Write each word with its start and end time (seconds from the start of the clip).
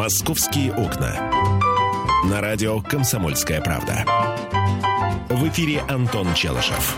«Московские 0.00 0.72
окна». 0.72 1.30
На 2.24 2.40
радио 2.40 2.80
«Комсомольская 2.80 3.60
правда». 3.60 4.06
В 5.28 5.46
эфире 5.48 5.82
Антон 5.90 6.32
Челышев. 6.32 6.96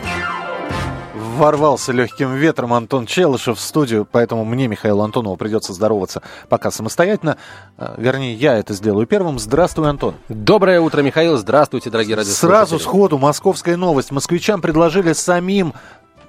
Ворвался 1.12 1.91
легким 1.91 2.33
ветром 2.37 2.73
Антон 2.73 3.07
Челышев 3.07 3.59
в 3.59 3.61
студию, 3.61 4.07
поэтому 4.09 4.45
мне, 4.45 4.69
Михаилу 4.69 5.03
Антонову, 5.03 5.37
придется 5.37 5.73
здороваться 5.73 6.23
пока 6.49 6.71
самостоятельно. 6.71 7.38
Э, 7.76 7.96
вернее, 7.99 8.35
я 8.35 8.56
это 8.56 8.72
сделаю 8.72 9.08
первым. 9.08 9.40
Здравствуй, 9.40 9.90
Антон. 9.90 10.14
Доброе 10.28 10.80
утро, 10.80 11.03
Михаил. 11.03 11.37
Здравствуйте, 11.37 11.90
дорогие 11.90 12.14
радиослушатели. 12.14 12.50
Сразу 12.50 12.78
сходу 12.78 13.19
московская 13.19 13.76
новость. 13.76 14.12
Москвичам 14.12 14.60
предложили 14.60 15.12
самим 15.12 15.74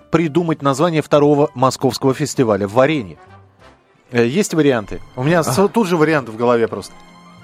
придумать 0.10 0.64
название 0.64 1.04
второго 1.04 1.52
московского 1.54 2.16
фестиваля 2.16 2.68
в 2.68 2.74
Варенье. 2.74 3.20
Э, 4.14 4.26
есть 4.26 4.54
варианты? 4.54 5.02
У 5.16 5.24
меня 5.24 5.42
а. 5.42 5.68
тут 5.68 5.88
же 5.88 5.98
вариант 5.98 6.30
в 6.30 6.38
голове 6.38 6.68
просто. 6.68 6.94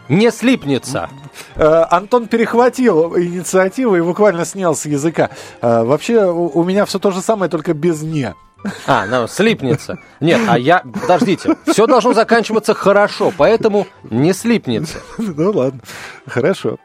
Не 0.08 0.32
слипнется. 0.32 1.10
Э, 1.56 1.86
Антон 1.90 2.28
перехватил 2.28 3.18
инициативу 3.18 3.96
и 3.96 4.02
буквально 4.02 4.46
снял 4.46 4.76
с 4.76 4.86
языка. 4.86 5.32
Э, 5.62 5.84
вообще 5.84 6.26
у 6.26 6.64
меня 6.64 6.86
все 6.86 7.00
то 7.00 7.12
же 7.12 7.22
самое, 7.22 7.50
только 7.50 7.74
без 7.74 8.02
«не». 8.02 8.36
А, 8.88 9.06
ну, 9.06 9.28
слипнется. 9.28 10.00
Нет, 10.20 10.42
а 10.48 10.60
я... 10.60 10.84
Подождите. 11.02 11.56
Все 11.66 11.88
должно 11.88 12.14
заканчиваться 12.14 12.74
хорошо, 12.74 13.32
поэтому 13.36 13.88
не 14.04 14.34
слипнется. 14.34 15.00
Ну 15.18 15.52
ладно, 15.52 15.80
хорошо. 16.28 16.78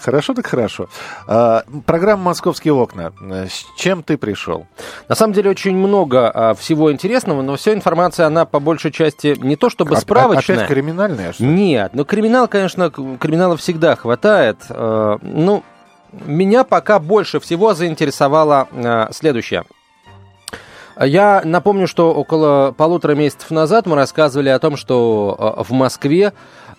Хорошо 0.00 0.34
так 0.34 0.46
хорошо. 0.46 0.88
А, 1.26 1.62
программа 1.84 2.24
«Московские 2.24 2.72
окна». 2.72 3.12
С 3.20 3.66
чем 3.76 4.02
ты 4.02 4.16
пришел? 4.16 4.66
На 5.08 5.14
самом 5.14 5.34
деле 5.34 5.50
очень 5.50 5.76
много 5.76 6.30
а, 6.30 6.54
всего 6.54 6.90
интересного, 6.90 7.42
но 7.42 7.56
вся 7.56 7.74
информация, 7.74 8.26
она 8.26 8.46
по 8.46 8.60
большей 8.60 8.90
части 8.90 9.36
не 9.38 9.56
то 9.56 9.68
чтобы 9.68 9.96
справочная. 9.96 10.56
Опять 10.56 10.68
криминальная? 10.68 11.32
Что 11.32 11.44
Нет, 11.44 11.92
ну 11.92 12.04
криминал, 12.04 12.48
конечно, 12.48 12.90
криминала 12.90 13.56
всегда 13.56 13.94
хватает. 13.96 14.58
А, 14.70 15.18
ну, 15.20 15.62
меня 16.12 16.64
пока 16.64 16.98
больше 16.98 17.38
всего 17.38 17.74
заинтересовало 17.74 18.68
а, 18.72 19.08
следующее. 19.12 19.64
Я 21.00 21.42
напомню, 21.44 21.86
что 21.86 22.12
около 22.12 22.74
полутора 22.76 23.14
месяцев 23.14 23.50
назад 23.52 23.86
мы 23.86 23.94
рассказывали 23.94 24.48
о 24.48 24.58
том, 24.58 24.76
что 24.76 25.64
в 25.68 25.72
Москве 25.72 26.32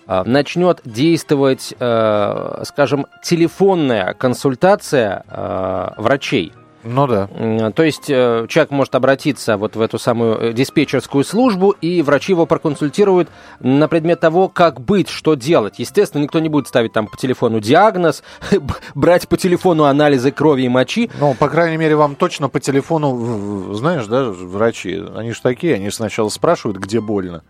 начнет 0.06 0.80
действовать, 0.84 1.74
э, 1.78 2.62
скажем, 2.64 3.06
телефонная 3.22 4.14
консультация 4.14 5.24
э, 5.28 5.90
врачей. 5.98 6.52
Ну 6.82 7.06
да. 7.06 7.28
То 7.74 7.82
есть 7.82 8.08
э, 8.08 8.46
человек 8.48 8.70
может 8.70 8.94
обратиться 8.94 9.56
вот 9.56 9.76
в 9.76 9.80
эту 9.80 9.98
самую 9.98 10.52
диспетчерскую 10.54 11.24
службу, 11.24 11.74
и 11.80 12.00
врачи 12.00 12.32
его 12.32 12.46
проконсультируют 12.46 13.28
на 13.60 13.86
предмет 13.86 14.20
того, 14.20 14.48
как 14.48 14.80
быть, 14.80 15.08
что 15.08 15.34
делать. 15.34 15.78
Естественно, 15.78 16.22
никто 16.22 16.40
не 16.40 16.48
будет 16.48 16.68
ставить 16.68 16.92
там 16.92 17.06
по 17.06 17.16
телефону 17.16 17.60
диагноз, 17.60 18.22
брать 18.94 19.28
по 19.28 19.36
телефону 19.36 19.84
анализы 19.84 20.30
крови 20.30 20.62
и 20.62 20.68
мочи. 20.68 21.10
Ну, 21.20 21.34
по 21.34 21.48
крайней 21.48 21.76
мере, 21.76 21.96
вам 21.96 22.16
точно 22.16 22.48
по 22.48 22.60
телефону, 22.60 23.74
знаешь, 23.74 24.06
да, 24.06 24.30
врачи, 24.30 25.02
они 25.14 25.32
же 25.32 25.42
такие, 25.42 25.74
они 25.74 25.90
сначала 25.90 26.30
спрашивают, 26.30 26.78
где 26.78 27.00
больно 27.00 27.42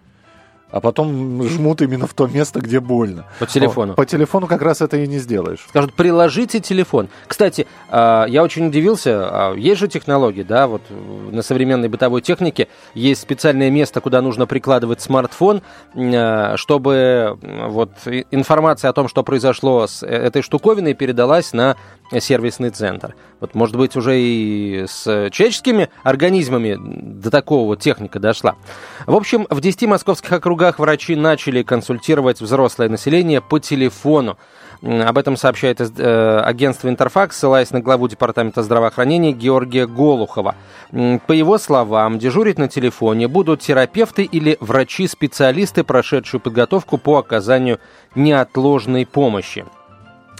а 0.70 0.80
потом 0.80 1.42
жмут 1.48 1.82
именно 1.82 2.06
в 2.06 2.14
то 2.14 2.26
место, 2.26 2.60
где 2.60 2.80
больно. 2.80 3.26
По 3.38 3.46
телефону. 3.46 3.94
По 3.94 4.06
телефону 4.06 4.46
как 4.46 4.62
раз 4.62 4.80
это 4.80 4.96
и 4.96 5.06
не 5.06 5.18
сделаешь. 5.18 5.66
Скажут, 5.68 5.94
приложите 5.94 6.60
телефон. 6.60 7.08
Кстати, 7.26 7.66
а, 7.88 8.26
я 8.26 8.42
очень 8.42 8.68
удивился, 8.68 9.28
а, 9.30 9.54
есть 9.54 9.80
же 9.80 9.88
технологии, 9.88 10.42
да, 10.42 10.66
вот 10.66 10.82
на 10.90 11.42
современной 11.42 11.88
бытовой 11.88 12.22
технике 12.22 12.68
есть 12.94 13.20
специальное 13.20 13.70
место, 13.70 14.00
куда 14.00 14.22
нужно 14.22 14.46
прикладывать 14.46 15.00
смартфон, 15.00 15.62
а, 15.94 16.56
чтобы 16.56 17.38
вот 17.42 17.90
информация 18.30 18.90
о 18.90 18.92
том, 18.92 19.08
что 19.08 19.22
произошло 19.22 19.86
с 19.86 20.02
э, 20.02 20.06
этой 20.06 20.42
штуковиной, 20.42 20.94
передалась 20.94 21.52
на 21.52 21.76
сервисный 22.18 22.70
центр. 22.70 23.14
Вот, 23.38 23.54
может 23.54 23.76
быть, 23.76 23.96
уже 23.96 24.20
и 24.20 24.84
с 24.88 25.30
человеческими 25.30 25.90
организмами 26.02 26.76
до 26.76 27.30
такого 27.30 27.66
вот 27.66 27.80
техника 27.80 28.18
дошла. 28.18 28.56
В 29.06 29.14
общем, 29.14 29.46
в 29.48 29.60
10 29.60 29.82
московских 29.84 30.32
округах 30.32 30.59
врачи 30.78 31.16
начали 31.16 31.62
консультировать 31.62 32.40
взрослое 32.40 32.88
население 32.88 33.40
по 33.40 33.58
телефону. 33.58 34.38
Об 34.82 35.18
этом 35.18 35.36
сообщает 35.36 35.80
э, 35.80 36.40
агентство 36.40 36.88
«Интерфакс», 36.88 37.36
ссылаясь 37.36 37.70
на 37.70 37.80
главу 37.80 38.08
Департамента 38.08 38.62
здравоохранения 38.62 39.32
Георгия 39.32 39.86
Голухова. 39.86 40.54
По 40.90 41.32
его 41.32 41.58
словам, 41.58 42.18
дежурить 42.18 42.58
на 42.58 42.68
телефоне 42.68 43.28
будут 43.28 43.60
терапевты 43.60 44.24
или 44.24 44.56
врачи-специалисты, 44.60 45.84
прошедшие 45.84 46.40
подготовку 46.40 46.96
по 46.96 47.18
оказанию 47.18 47.78
неотложной 48.14 49.04
помощи. 49.04 49.66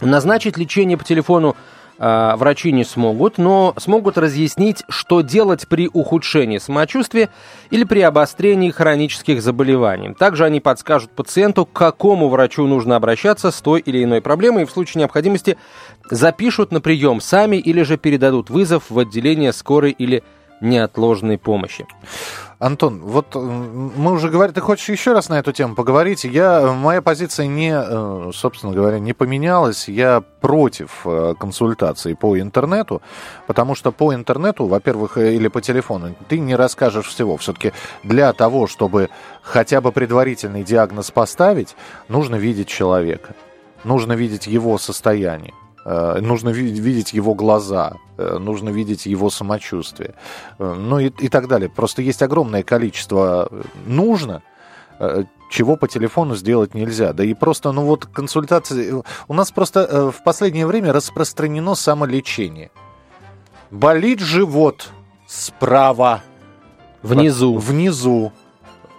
Назначить 0.01 0.57
лечение 0.57 0.97
по 0.97 1.05
телефону 1.05 1.55
врачи 2.01 2.73
не 2.73 2.85
смогут, 2.85 3.37
но 3.37 3.75
смогут 3.77 4.17
разъяснить, 4.17 4.85
что 4.89 5.21
делать 5.21 5.69
при 5.69 5.89
ухудшении 5.93 6.57
самочувствия 6.57 7.29
или 7.71 7.85
при 7.85 8.01
обострении 8.01 8.71
хронических 8.71 9.43
заболеваний. 9.43 10.15
Также 10.15 10.47
они 10.47 10.61
подскажут 10.61 11.11
пациенту, 11.11 11.67
к 11.67 11.73
какому 11.75 12.31
врачу 12.31 12.67
нужно 12.67 12.97
обращаться 12.97 13.51
с 13.51 13.61
той 13.61 13.81
или 13.81 14.03
иной 14.03 14.23
проблемой 14.23 14.63
и 14.63 14.67
в 14.67 14.71
случае 14.71 15.01
необходимости 15.01 15.59
запишут 16.11 16.73
на 16.73 16.81
прием 16.81 17.21
сами 17.21 17.57
или 17.57 17.83
же 17.83 17.99
передадут 17.99 18.49
вызов 18.49 18.85
в 18.89 18.99
отделение 18.99 19.53
скорой 19.53 19.91
или 19.91 20.23
неотложной 20.63 21.39
помощи. 21.39 21.87
Антон, 22.61 23.01
вот 23.01 23.35
мы 23.35 24.13
уже 24.13 24.29
говорили, 24.29 24.55
ты 24.55 24.61
хочешь 24.61 24.91
еще 24.91 25.15
раз 25.15 25.31
на 25.31 25.39
эту 25.39 25.51
тему 25.51 25.75
поговорить? 25.75 26.25
Я, 26.25 26.73
моя 26.75 27.01
позиция 27.01 27.47
не, 27.47 27.73
э, 27.75 28.31
собственно 28.35 28.75
говоря, 28.75 28.99
не 28.99 29.15
поменялась. 29.15 29.89
Я 29.89 30.23
против 30.43 31.01
э, 31.07 31.33
консультаций 31.41 32.15
по 32.15 32.39
интернету, 32.39 33.01
потому 33.47 33.75
что 33.75 33.93
по 33.93 34.13
интернету, 34.13 34.67
во-первых, 34.67 35.17
э, 35.17 35.37
или 35.37 35.49
по 35.49 35.63
телефону, 35.63 36.15
ты 36.29 36.39
не 36.39 36.55
расскажешь 36.55 37.07
всего. 37.07 37.39
Все-таки 37.39 37.73
для 38.03 38.31
того, 38.35 38.67
чтобы 38.67 39.09
хотя 39.41 39.81
бы 39.81 39.91
предварительный 39.91 40.63
диагноз 40.63 41.11
поставить, 41.11 41.75
нужно 42.09 42.37
видеть 42.37 42.69
человека, 42.69 43.35
нужно 43.85 44.13
видеть 44.13 44.47
его 44.47 44.77
состояние. 44.77 45.55
Э, 45.85 46.21
нужно 46.21 46.51
видеть 46.51 47.15
его 47.15 47.35
глаза, 47.35 47.95
э, 48.19 48.39
нужно 48.39 48.69
видеть 48.69 49.07
его 49.07 49.31
самочувствие, 49.31 50.15
э, 50.59 50.75
ну 50.75 50.99
и, 50.99 51.07
и 51.07 51.29
так 51.29 51.49
далее. 51.49 51.71
Просто 51.71 52.03
есть 52.03 52.23
огромное 52.23 52.63
количество 52.63 53.51
нужно, 53.87 54.43
чего 55.51 55.77
по 55.77 55.89
телефону 55.89 56.37
сделать 56.37 56.75
нельзя. 56.75 57.15
Да 57.15 57.25
и 57.25 57.33
просто, 57.33 57.73
ну 57.73 57.85
вот 57.87 58.05
консультации... 58.05 59.03
У 59.29 59.35
нас 59.35 59.51
просто 59.51 60.11
в 60.11 60.23
последнее 60.23 60.67
время 60.67 60.93
распространено 60.93 61.75
самолечение. 61.75 62.71
Болит 63.71 64.21
живот 64.21 64.91
справа. 65.27 66.23
Внизу. 67.03 67.57
Внизу. 67.57 68.33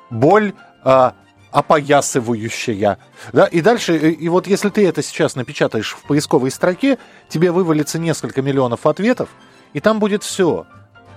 Боль 0.10 0.54
а, 0.84 1.14
опоясывающая. 1.52 2.98
Да? 3.34 3.46
И 3.46 3.62
дальше, 3.62 3.98
и 3.98 4.30
вот 4.30 4.48
если 4.48 4.70
ты 4.70 4.88
это 4.88 5.04
сейчас 5.04 5.36
напечатаешь 5.36 5.94
в 5.94 6.08
поисковой 6.08 6.52
строке, 6.52 6.98
тебе 7.30 7.52
вывалится 7.52 8.00
несколько 8.00 8.42
миллионов 8.42 8.86
ответов, 8.86 9.30
и 9.74 9.80
там 9.80 10.00
будет 10.00 10.24
все. 10.24 10.66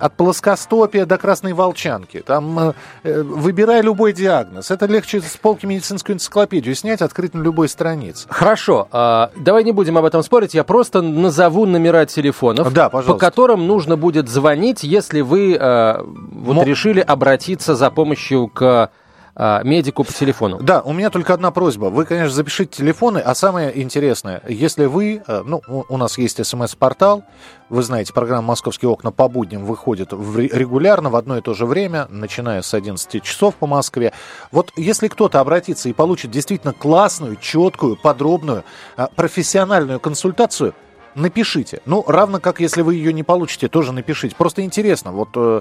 От 0.00 0.17
плоскостопия 0.17 1.06
до 1.06 1.19
красной 1.19 1.53
волчанки. 1.53 2.21
Там 2.21 2.59
э, 2.59 2.73
э, 3.05 3.23
выбирай 3.23 3.81
любой 3.81 4.12
диагноз. 4.12 4.73
Это 4.73 4.87
легче 4.87 5.21
с 5.21 5.37
полки 5.37 5.67
медицинскую 5.67 6.17
энциклопедию 6.17 6.75
снять, 6.75 7.00
открыть 7.00 7.33
на 7.33 7.41
любой 7.41 7.69
странице. 7.69 8.27
Хорошо. 8.28 8.89
Э, 8.93 9.28
давай 9.37 9.62
не 9.62 9.71
будем 9.71 9.97
об 9.97 10.05
этом 10.05 10.25
спорить. 10.25 10.53
Я 10.53 10.65
просто 10.65 11.00
назову 11.00 11.65
номера 11.65 12.06
телефонов, 12.06 12.73
да, 12.73 12.91
по 12.91 13.15
которым 13.15 13.69
нужно 13.69 13.97
будет 13.97 14.28
звонить, 14.28 14.83
если 14.83 15.21
вы 15.21 15.55
э, 15.55 16.03
вот 16.03 16.56
Мо... 16.56 16.65
решили 16.65 17.00
обратиться 17.00 17.77
за 17.77 17.89
помощью 17.93 18.49
к 18.49 18.91
а, 19.37 19.62
медику 19.65 20.05
по 20.05 20.12
телефону. 20.12 20.59
Да, 20.61 20.81
у 20.82 20.93
меня 20.93 21.11
только 21.11 21.35
одна 21.35 21.50
просьба. 21.50 21.87
Вы, 21.87 22.05
конечно, 22.05 22.32
запишите 22.32 22.79
телефоны, 22.79 23.19
а 23.19 23.35
самое 23.35 23.81
интересное, 23.82 24.41
если 24.49 24.87
вы, 24.87 25.23
э, 25.26 25.43
ну, 25.44 25.61
у 25.67 25.97
нас 25.97 26.19
есть 26.19 26.44
смс-портал, 26.44 27.25
вы 27.69 27.82
знаете, 27.82 28.12
программа 28.12 28.49
«Московские 28.49 28.91
окна» 28.91 29.11
по 29.11 29.29
будням 29.29 29.64
выходит 29.64 30.12
регулярно 30.12 31.11
в 31.11 31.17
одно 31.17 31.37
и 31.38 31.41
то 31.41 31.53
же 31.53 31.67
время, 31.67 32.06
начиная 32.11 32.62
с 32.62 32.75
11 32.75 33.23
часов 33.23 33.56
по 33.56 33.67
Москве. 33.67 34.12
Вот 34.53 34.70
если 34.76 35.09
кто-то 35.09 35.41
обратится 35.41 35.88
и 35.88 35.93
получит 35.93 36.31
действительно 36.31 36.73
классную, 36.73 37.37
четкую, 37.37 37.97
подробную, 37.97 38.64
э, 38.97 39.09
профессиональную 39.17 39.99
консультацию, 39.99 40.75
напишите. 41.14 41.81
Ну, 41.87 42.05
равно 42.06 42.40
как 42.40 42.61
если 42.61 42.82
вы 42.82 42.94
ее 42.94 43.12
не 43.12 43.22
получите, 43.22 43.69
тоже 43.69 43.93
напишите. 43.93 44.34
Просто 44.37 44.62
интересно, 44.62 45.12
вот 45.12 45.31
э, 45.37 45.61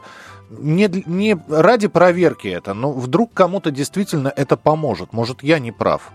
не, 0.49 0.89
не 1.05 1.37
ради 1.49 1.87
проверки 1.87 2.47
это, 2.47 2.73
но 2.73 2.91
вдруг 2.91 3.33
кому-то 3.33 3.71
действительно 3.71 4.31
это 4.35 4.57
поможет. 4.57 5.13
Может, 5.13 5.43
я 5.43 5.59
не 5.59 5.71
прав. 5.71 6.11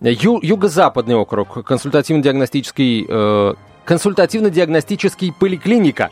Ю- 0.00 0.40
Юго-Западный 0.42 1.14
округ. 1.14 1.64
Консультативно-диагностический 1.64 3.06
э, 3.08 3.54
консультативно-диагностический 3.84 5.32
поликлиника. 5.38 6.10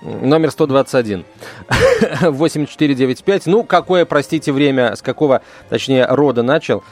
Номер 0.00 0.50
121. 0.50 1.26
8495. 2.22 3.46
Ну, 3.46 3.62
какое, 3.64 4.06
простите, 4.06 4.52
время, 4.52 4.96
с 4.96 5.02
какого, 5.02 5.42
точнее, 5.68 6.06
рода 6.06 6.42
начал. 6.42 6.82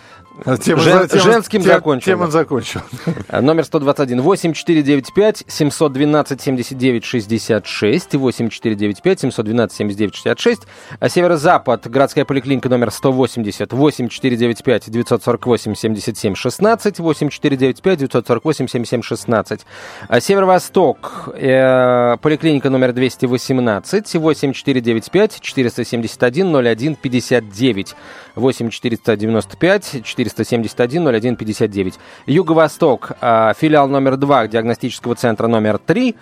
Тема, 0.65 0.81
Жен- 0.81 1.09
тема- 1.09 1.23
женским 1.23 1.63
тема- 1.63 1.75
закончил. 1.75 2.13
Тема 2.13 2.31
закончил. 2.31 2.81
А, 3.29 3.41
Номер 3.43 3.65
121. 3.65 4.21
8495 4.21 5.45
712 5.47 6.41
79 6.41 7.05
66. 7.05 8.15
8495 8.15 9.21
712 9.21 9.73
79 9.77 10.15
66. 10.15 10.63
А 10.99 11.09
Северо-Запад. 11.09 11.87
Городская 11.89 12.25
поликлиника 12.25 12.69
номер 12.69 12.91
180. 12.91 13.73
8495 13.73 14.91
948 14.91 15.75
77 15.77 16.35
16. 16.35 16.99
8495 17.01 17.99
948 17.99 18.69
77 18.69 19.03
16. 19.03 19.67
А 20.09 20.21
Северо-Восток. 20.21 21.29
э, 21.35 22.17
поликлиника 22.23 22.71
номер 22.71 22.93
218. 22.93 24.17
8495 24.17 25.41
471 25.43 26.53
01 26.57 26.97
59. 26.97 27.95
8495 28.37 30.01
471 30.31 31.07
01 31.07 31.37
59. 31.37 31.95
Юго-Восток, 32.27 33.13
а, 33.21 33.55
филиал 33.55 33.89
номер 33.89 34.17
2 34.17 34.49
диагностического 34.49 35.15
центра 35.15 35.47
номер 35.49 35.79
3, 35.79 36.15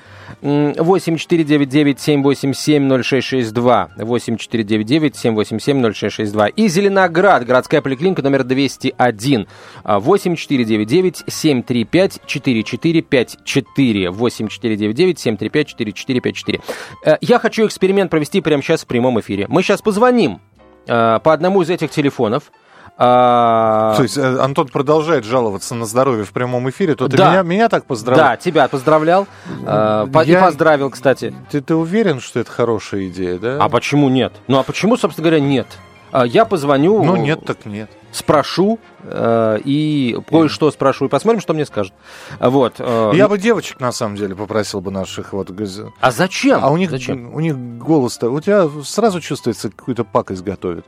м, 0.43 0.73
8499 0.79 2.01
787 2.01 2.87
0662, 2.87 3.91
8499 3.97 5.17
787 5.17 5.81
0662. 5.81 6.49
И 6.49 6.69
Зеленоград, 6.69 7.45
городская 7.47 7.81
поликлиника 7.81 8.23
номер 8.23 8.45
201, 8.45 9.47
а, 9.85 9.99
8499 10.01 11.23
735 11.27 12.21
4454, 12.27 14.11
8499 14.11 15.19
735 15.19 15.69
4454. 15.69 16.61
Э, 17.05 17.17
Я 17.21 17.39
хочу 17.39 17.67
эксперимент 17.67 18.11
провести 18.11 18.41
прямо 18.41 18.63
сейчас 18.63 18.83
в 18.83 18.87
прямом 18.87 19.21
эфире. 19.21 19.47
Мы 19.49 19.63
сейчас 19.63 19.83
позвоним 19.83 20.41
э, 20.87 21.19
по 21.23 21.33
одному 21.33 21.63
из 21.63 21.71
этих 21.71 21.91
телефонов. 21.91 22.51
А, 23.03 23.95
То 23.97 24.03
есть 24.03 24.19
э, 24.19 24.39
Антон 24.41 24.69
продолжает 24.69 25.25
жаловаться 25.25 25.75
на 25.75 25.87
здоровье 25.87 26.25
в 26.27 26.33
прямом 26.33 26.69
эфире, 26.69 26.95
то 26.95 27.09
ты 27.09 27.17
Да. 27.17 27.31
меня, 27.31 27.43
меня 27.43 27.69
так 27.71 27.87
поздравляешь. 27.87 28.31
Да, 28.33 28.37
тебя 28.37 28.69
поздравлял. 28.69 29.27
э, 29.67 30.07
по- 30.13 30.23
И 30.23 30.31
Я- 30.33 30.43
поздравил, 30.43 30.91
кстати. 30.91 31.35
Ты, 31.51 31.63
ты 31.63 31.75
уверен, 31.75 32.21
что 32.21 32.41
это 32.41 32.51
хорошая 32.53 33.09
идея, 33.09 33.39
да? 33.39 33.57
А 33.59 33.71
почему 33.71 34.11
нет? 34.11 34.35
Ну 34.49 34.59
а 34.59 34.63
почему, 34.65 34.99
собственно 34.99 35.29
говоря, 35.31 35.43
нет? 35.43 35.67
А, 36.13 36.27
Я 36.27 36.45
позвоню, 36.45 37.03
Ну 37.03 37.17
нет, 37.17 37.41
так 37.47 37.65
нет. 37.65 37.89
Спрошу 38.13 38.79
э, 39.03 39.59
и 39.65 40.17
кое-что 40.29 40.71
спрошу 40.71 41.07
и 41.07 41.09
посмотрим, 41.09 41.41
что 41.41 41.55
мне 41.55 41.65
скажут. 41.65 41.95
Вот. 42.39 42.75
э, 42.79 43.13
Я 43.15 43.29
бы 43.29 43.39
девочек, 43.39 43.81
на 43.81 43.93
самом 43.93 44.17
деле, 44.17 44.35
попросил 44.35 44.81
бы 44.81 44.91
наших 44.91 45.33
вот... 45.33 45.51
А 46.01 46.11
зачем? 46.11 46.61
А 46.63 46.71
у 46.71 46.77
них, 46.77 46.91
Зачем? 46.91 47.35
у 47.35 47.41
них 47.41 47.57
голос-то... 47.57 48.31
У 48.31 48.41
тебя 48.41 48.69
сразу 48.85 49.21
чувствуется, 49.21 49.71
какую-то 49.71 50.05
пакость 50.05 50.43
готовят 50.43 50.87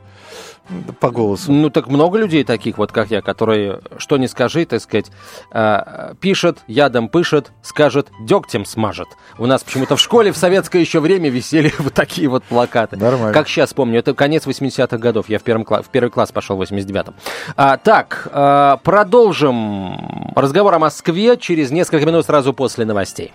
по 0.99 1.11
голосу. 1.11 1.51
Ну, 1.51 1.69
так 1.69 1.87
много 1.87 2.17
людей 2.17 2.43
таких, 2.43 2.77
вот 2.77 2.91
как 2.91 3.11
я, 3.11 3.21
которые, 3.21 3.81
что 3.97 4.17
не 4.17 4.27
скажи, 4.27 4.65
так 4.65 4.81
сказать, 4.81 5.11
э, 5.51 6.13
пишет, 6.21 6.59
ядом 6.67 7.09
пышет, 7.09 7.51
скажет, 7.61 8.09
дегтем 8.21 8.63
смажет. 8.65 9.07
У 9.37 9.45
нас 9.45 9.63
почему-то 9.63 9.95
в 9.97 10.01
школе 10.01 10.31
в 10.31 10.37
советское 10.37 10.79
еще 10.79 10.99
время 11.01 11.29
висели 11.29 11.73
вот 11.79 11.93
такие 11.93 12.29
вот 12.29 12.43
плакаты. 12.45 12.95
Нормально. 12.95 13.33
Как 13.33 13.49
сейчас 13.49 13.73
помню, 13.73 13.99
это 13.99 14.13
конец 14.13 14.47
80-х 14.47 14.97
годов, 14.97 15.27
я 15.27 15.39
в, 15.39 15.43
первом 15.43 15.65
в 15.65 15.89
первый 15.89 16.09
класс 16.09 16.31
пошел 16.31 16.55
в 16.55 16.61
89-м. 16.61 17.12
А, 17.55 17.77
так, 17.77 18.27
э, 18.31 18.77
продолжим 18.83 20.33
разговор 20.35 20.73
о 20.73 20.79
Москве 20.79 21.37
через 21.37 21.71
несколько 21.71 22.05
минут 22.05 22.25
сразу 22.25 22.53
после 22.53 22.85
новостей. 22.85 23.33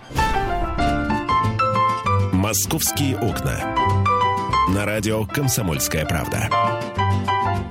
«Московские 2.31 3.17
окна». 3.17 3.59
На 4.69 4.85
радио 4.85 5.25
«Комсомольская 5.25 6.05
правда». 6.05 6.49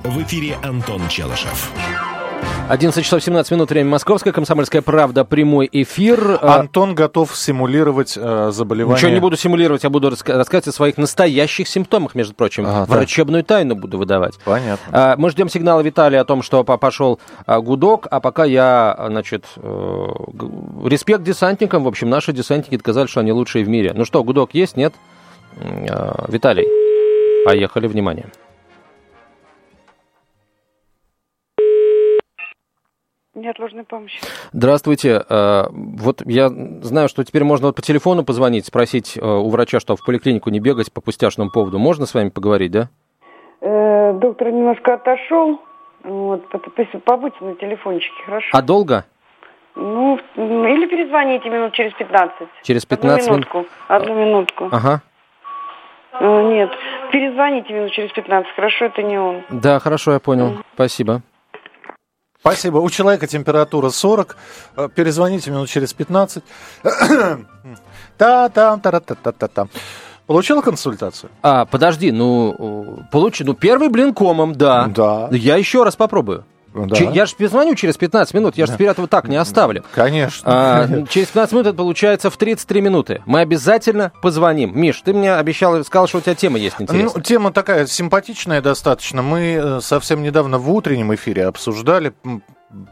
В 0.03 0.21
эфире 0.23 0.57
Антон 0.63 1.07
Челышев. 1.07 1.71
11 2.69 3.03
часов 3.03 3.23
17 3.23 3.51
минут, 3.51 3.71
время 3.71 3.89
Московская, 3.89 4.31
Комсомольская 4.31 4.83
правда, 4.83 5.25
прямой 5.25 5.67
эфир. 5.71 6.37
А, 6.39 6.59
Антон 6.59 6.93
готов 6.93 7.35
симулировать 7.35 8.15
э, 8.15 8.51
заболевание. 8.53 8.95
Ничего 8.95 9.11
не 9.11 9.19
буду 9.19 9.37
симулировать, 9.37 9.83
я 9.83 9.89
буду 9.89 10.09
раска- 10.09 10.37
рассказывать 10.37 10.67
о 10.67 10.71
своих 10.73 10.97
настоящих 10.97 11.67
симптомах, 11.67 12.13
между 12.13 12.35
прочим. 12.35 12.65
Так. 12.65 12.87
Врачебную 12.87 13.43
тайну 13.43 13.73
буду 13.73 13.97
выдавать. 13.97 14.37
Понятно. 14.45 14.85
А, 14.91 15.15
Мы 15.17 15.31
ждем 15.31 15.49
сигнала 15.49 15.81
Виталия 15.81 16.21
о 16.21 16.25
том, 16.25 16.43
что 16.43 16.63
по- 16.63 16.77
пошел 16.77 17.19
а, 17.47 17.59
гудок, 17.59 18.05
а 18.11 18.19
пока 18.19 18.45
я, 18.45 18.91
а, 18.95 19.07
значит, 19.09 19.45
э, 19.57 20.07
респект 20.85 21.23
десантникам. 21.23 21.83
В 21.83 21.87
общем, 21.87 22.07
наши 22.11 22.33
десантники 22.33 22.77
доказали, 22.77 23.07
что 23.07 23.21
они 23.21 23.31
лучшие 23.31 23.65
в 23.65 23.67
мире. 23.67 23.93
Ну 23.95 24.05
что, 24.05 24.23
гудок 24.23 24.53
есть, 24.53 24.77
нет? 24.77 24.93
А, 25.59 26.23
Виталий, 26.27 26.67
поехали, 27.45 27.87
внимание. 27.87 28.27
Неотложной 33.35 33.83
помощи. 33.83 34.19
Здравствуйте. 34.53 35.23
Э, 35.29 35.65
Вот 35.71 36.21
я 36.25 36.49
знаю, 36.81 37.07
что 37.09 37.23
теперь 37.23 37.43
можно 37.43 37.67
вот 37.67 37.75
по 37.75 37.81
телефону 37.81 38.23
позвонить, 38.23 38.65
спросить 38.65 39.17
э, 39.17 39.21
у 39.23 39.49
врача, 39.49 39.79
что 39.79 39.95
в 39.95 40.03
поликлинику 40.03 40.49
не 40.49 40.59
бегать 40.59 40.91
по 40.91 40.99
пустяшному 40.99 41.51
поводу. 41.51 41.77
Можно 41.77 42.05
с 42.07 42.13
вами 42.15 42.29
поговорить, 42.29 42.71
да? 42.71 42.89
Э, 43.61 44.13
доктор 44.13 44.51
немножко 44.51 44.95
отошел. 44.95 45.59
Вот, 46.03 46.43
побудьте 47.05 47.43
на 47.43 47.55
телефончике, 47.55 48.15
хорошо? 48.25 48.47
А 48.51 48.61
долго? 48.61 49.05
Ну, 49.75 50.17
или 50.35 50.87
перезвоните 50.87 51.49
минут 51.49 51.73
через 51.73 51.93
15. 51.93 52.47
Через 52.63 52.83
Одну 52.85 52.95
15 52.97 53.27
минут? 53.27 53.37
минутку. 53.37 53.65
Одну 53.87 54.15
минутку. 54.15 54.69
Ага. 54.71 55.01
Нет, 56.21 56.71
перезвоните 57.11 57.73
минут 57.73 57.91
через 57.91 58.11
15, 58.11 58.51
хорошо, 58.55 58.85
это 58.85 59.03
не 59.03 59.17
он. 59.19 59.43
Да, 59.49 59.79
хорошо, 59.79 60.13
я 60.13 60.19
понял. 60.19 60.57
Спасибо. 60.73 61.21
Спасибо. 62.41 62.77
У 62.77 62.89
человека 62.89 63.27
температура 63.27 63.89
40. 63.89 64.37
Э, 64.77 64.89
Перезвоните 64.95 65.51
минут 65.51 65.69
через 65.69 65.93
15. 65.93 66.43
Та-там, 68.17 68.79
та-та-та-та-та. 68.79 69.67
Получила 70.25 70.61
консультацию? 70.61 71.29
А, 71.41 71.65
подожди, 71.65 72.11
ну, 72.11 72.55
э, 72.57 73.11
получи, 73.11 73.43
ну, 73.43 73.53
первый 73.53 73.89
блин 73.89 74.13
комом, 74.13 74.53
да. 74.55 74.87
Да. 74.87 75.27
Я 75.31 75.57
еще 75.57 75.83
раз 75.83 75.95
попробую. 75.95 76.45
Да. 76.73 76.95
Че- 76.95 77.11
Я 77.13 77.25
же 77.25 77.35
перезвоню 77.35 77.75
через 77.75 77.97
15 77.97 78.33
минут, 78.33 78.57
я 78.57 78.65
же 78.65 78.73
теперь 78.73 78.87
этого 78.87 79.07
так 79.07 79.27
не 79.27 79.35
оставлю. 79.37 79.83
Конечно. 79.93 80.43
А, 80.45 80.87
через 81.09 81.27
15 81.27 81.51
минут 81.53 81.67
это 81.67 81.75
получается 81.77 82.29
в 82.29 82.37
33 82.37 82.81
минуты. 82.81 83.21
Мы 83.25 83.39
обязательно 83.41 84.11
позвоним. 84.21 84.71
Миш, 84.79 85.01
ты 85.03 85.13
мне 85.13 85.33
обещал, 85.33 85.83
сказал, 85.83 86.07
что 86.07 86.19
у 86.19 86.21
тебя 86.21 86.35
тема 86.35 86.57
есть 86.59 86.75
интересная. 86.79 87.11
Ну, 87.15 87.21
тема 87.21 87.51
такая 87.51 87.85
симпатичная 87.87 88.61
достаточно. 88.61 89.21
Мы 89.21 89.59
э, 89.61 89.79
совсем 89.81 90.21
недавно 90.23 90.57
в 90.57 90.71
утреннем 90.71 91.13
эфире 91.15 91.45
обсуждали 91.45 92.13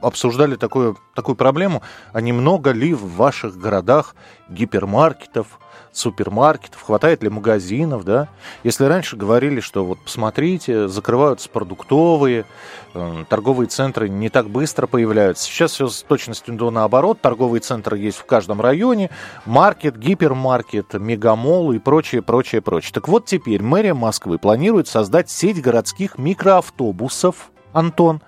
обсуждали 0.01 0.55
такую, 0.55 0.97
такую 1.13 1.35
проблему, 1.35 1.81
а 2.13 2.21
немного 2.21 2.71
ли 2.71 2.93
в 2.93 3.15
ваших 3.15 3.57
городах 3.57 4.15
гипермаркетов, 4.49 5.59
супермаркетов, 5.91 6.81
хватает 6.81 7.23
ли 7.23 7.29
магазинов, 7.29 8.03
да? 8.03 8.27
Если 8.63 8.85
раньше 8.85 9.17
говорили, 9.17 9.59
что 9.59 9.83
вот 9.83 9.99
посмотрите, 10.03 10.87
закрываются 10.87 11.49
продуктовые, 11.49 12.45
э, 12.93 13.25
торговые 13.29 13.67
центры 13.67 14.07
не 14.07 14.29
так 14.29 14.49
быстро 14.49 14.87
появляются. 14.87 15.45
Сейчас 15.45 15.71
все 15.71 15.87
с 15.87 16.03
точностью 16.03 16.55
до 16.55 16.71
наоборот. 16.71 17.19
Торговые 17.21 17.61
центры 17.61 17.97
есть 17.97 18.17
в 18.17 18.25
каждом 18.25 18.61
районе, 18.61 19.09
маркет, 19.45 19.97
гипермаркет, 19.97 20.93
мегамол 20.93 21.71
и 21.71 21.79
прочее, 21.79 22.21
прочее, 22.21 22.61
прочее. 22.61 22.93
Так 22.93 23.07
вот 23.07 23.25
теперь 23.25 23.63
мэрия 23.63 23.93
Москвы 23.93 24.37
планирует 24.37 24.87
создать 24.87 25.29
сеть 25.29 25.61
городских 25.61 26.17
микроавтобусов, 26.17 27.51
Антон, 27.73 28.21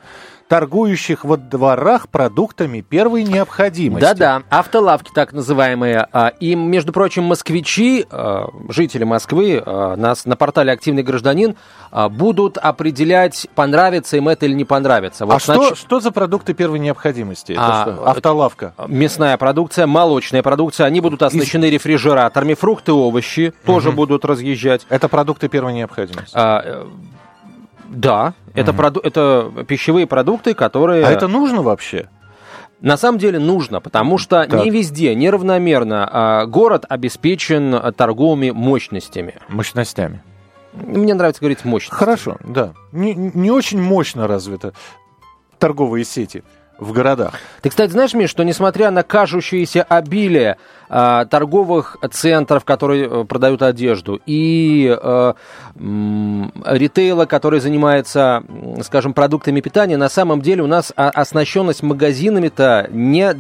торгующих 0.49 1.23
во 1.23 1.37
дворах 1.37 2.09
продуктами 2.09 2.81
первой 2.81 3.23
необходимости. 3.23 4.01
Да-да, 4.01 4.41
автолавки 4.49 5.11
так 5.13 5.31
называемые. 5.31 6.07
А, 6.11 6.29
и, 6.39 6.55
между 6.55 6.91
прочим, 6.91 7.23
москвичи, 7.23 8.05
а, 8.09 8.49
жители 8.67 9.03
Москвы, 9.03 9.61
а, 9.63 9.95
нас 9.95 10.25
на 10.25 10.35
портале 10.35 10.71
«Активный 10.71 11.03
гражданин» 11.03 11.55
будут 12.11 12.57
определять, 12.57 13.47
понравится 13.55 14.17
им 14.17 14.27
это 14.27 14.45
или 14.45 14.53
не 14.53 14.65
понравится. 14.65 15.25
Вот, 15.25 15.35
а 15.35 15.39
значит, 15.39 15.65
что, 15.65 15.75
что 15.75 15.99
за 15.99 16.11
продукты 16.11 16.53
первой 16.53 16.79
необходимости? 16.79 17.53
Это 17.53 17.81
а, 17.81 17.81
что? 17.83 18.09
Автолавка? 18.09 18.73
Мясная 18.87 19.37
продукция, 19.37 19.87
молочная 19.87 20.43
продукция. 20.43 20.85
Они 20.85 20.99
будут 20.99 21.23
оснащены 21.23 21.65
Из... 21.65 21.73
рефрижераторами, 21.73 22.55
фрукты, 22.55 22.91
овощи 22.91 23.53
угу. 23.63 23.73
тоже 23.73 23.91
будут 23.91 24.25
разъезжать. 24.25 24.85
Это 24.89 25.09
продукты 25.09 25.47
первой 25.47 25.73
необходимости? 25.73 26.31
А, 26.33 26.61
э, 26.63 26.85
да, 27.89 28.33
это, 28.53 28.73
проду- 28.73 29.01
это 29.01 29.51
пищевые 29.67 30.07
продукты, 30.07 30.53
которые... 30.53 31.05
А 31.05 31.11
это 31.11 31.27
нужно 31.27 31.61
вообще? 31.61 32.09
На 32.81 32.95
самом 32.95 33.17
деле 33.17 33.39
нужно, 33.39 33.81
потому 33.81 34.17
что 34.17 34.45
так. 34.45 34.63
не 34.63 34.69
везде, 34.69 35.13
неравномерно 35.13 36.09
а, 36.09 36.45
город 36.45 36.85
обеспечен 36.87 37.93
торговыми 37.93 38.51
мощностями. 38.51 39.35
Мощностями. 39.49 40.23
Мне 40.73 41.13
нравится 41.13 41.41
говорить 41.41 41.65
мощность. 41.65 41.97
Хорошо, 41.97 42.37
да. 42.43 42.73
Не, 42.93 43.13
не 43.13 43.51
очень 43.51 43.81
мощно 43.81 44.27
развиты 44.27 44.71
торговые 45.59 46.05
сети 46.05 46.43
в 46.79 46.91
городах. 46.91 47.33
Ты, 47.61 47.69
кстати, 47.69 47.91
знаешь, 47.91 48.13
Миш, 48.13 48.29
что 48.29 48.43
несмотря 48.43 48.91
на 48.91 49.03
кажущееся 49.03 49.83
обилие 49.83 50.57
э, 50.89 51.25
торговых 51.29 51.97
центров, 52.11 52.65
которые 52.65 53.07
э, 53.07 53.23
продают 53.25 53.61
одежду, 53.61 54.19
и 54.25 54.87
э, 54.89 55.33
э, 55.75 56.43
ритейла, 56.65 57.25
который 57.25 57.59
занимается, 57.59 58.43
скажем, 58.83 59.13
продуктами 59.13 59.61
питания, 59.61 59.97
на 59.97 60.09
самом 60.09 60.41
деле 60.41 60.63
у 60.63 60.67
нас 60.67 60.93
оснащенность 60.95 61.83
магазинами-то 61.83 62.87
не, 62.91 63.33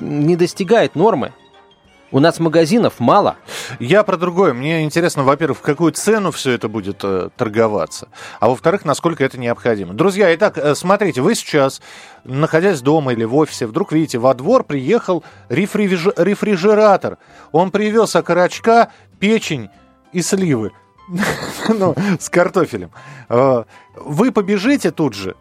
не 0.00 0.36
достигает 0.36 0.94
нормы. 0.94 1.32
У 2.12 2.20
нас 2.20 2.38
магазинов 2.38 3.00
мало. 3.00 3.36
Я 3.80 4.02
про 4.02 4.18
другое. 4.18 4.52
Мне 4.52 4.84
интересно, 4.84 5.24
во-первых, 5.24 5.58
в 5.58 5.62
какую 5.62 5.92
цену 5.92 6.30
все 6.30 6.52
это 6.52 6.68
будет 6.68 6.98
э, 7.02 7.30
торговаться, 7.38 8.08
а 8.38 8.50
во-вторых, 8.50 8.84
насколько 8.84 9.24
это 9.24 9.40
необходимо. 9.40 9.94
Друзья, 9.94 10.32
итак, 10.34 10.58
э, 10.58 10.74
смотрите, 10.74 11.22
вы 11.22 11.34
сейчас, 11.34 11.80
находясь 12.24 12.82
дома 12.82 13.14
или 13.14 13.24
в 13.24 13.34
офисе, 13.34 13.66
вдруг 13.66 13.92
видите, 13.92 14.18
во 14.18 14.34
двор 14.34 14.62
приехал 14.62 15.24
рефриж... 15.48 16.08
рефрижератор. 16.18 17.16
Он 17.50 17.70
привез 17.70 18.14
окорочка, 18.14 18.92
печень 19.18 19.70
и 20.12 20.20
сливы. 20.20 20.72
ну, 21.68 21.94
с 22.20 22.28
картофелем. 22.28 22.90
Э, 23.30 23.64
вы 23.96 24.32
побежите 24.32 24.90
тут 24.90 25.14
же? 25.14 25.34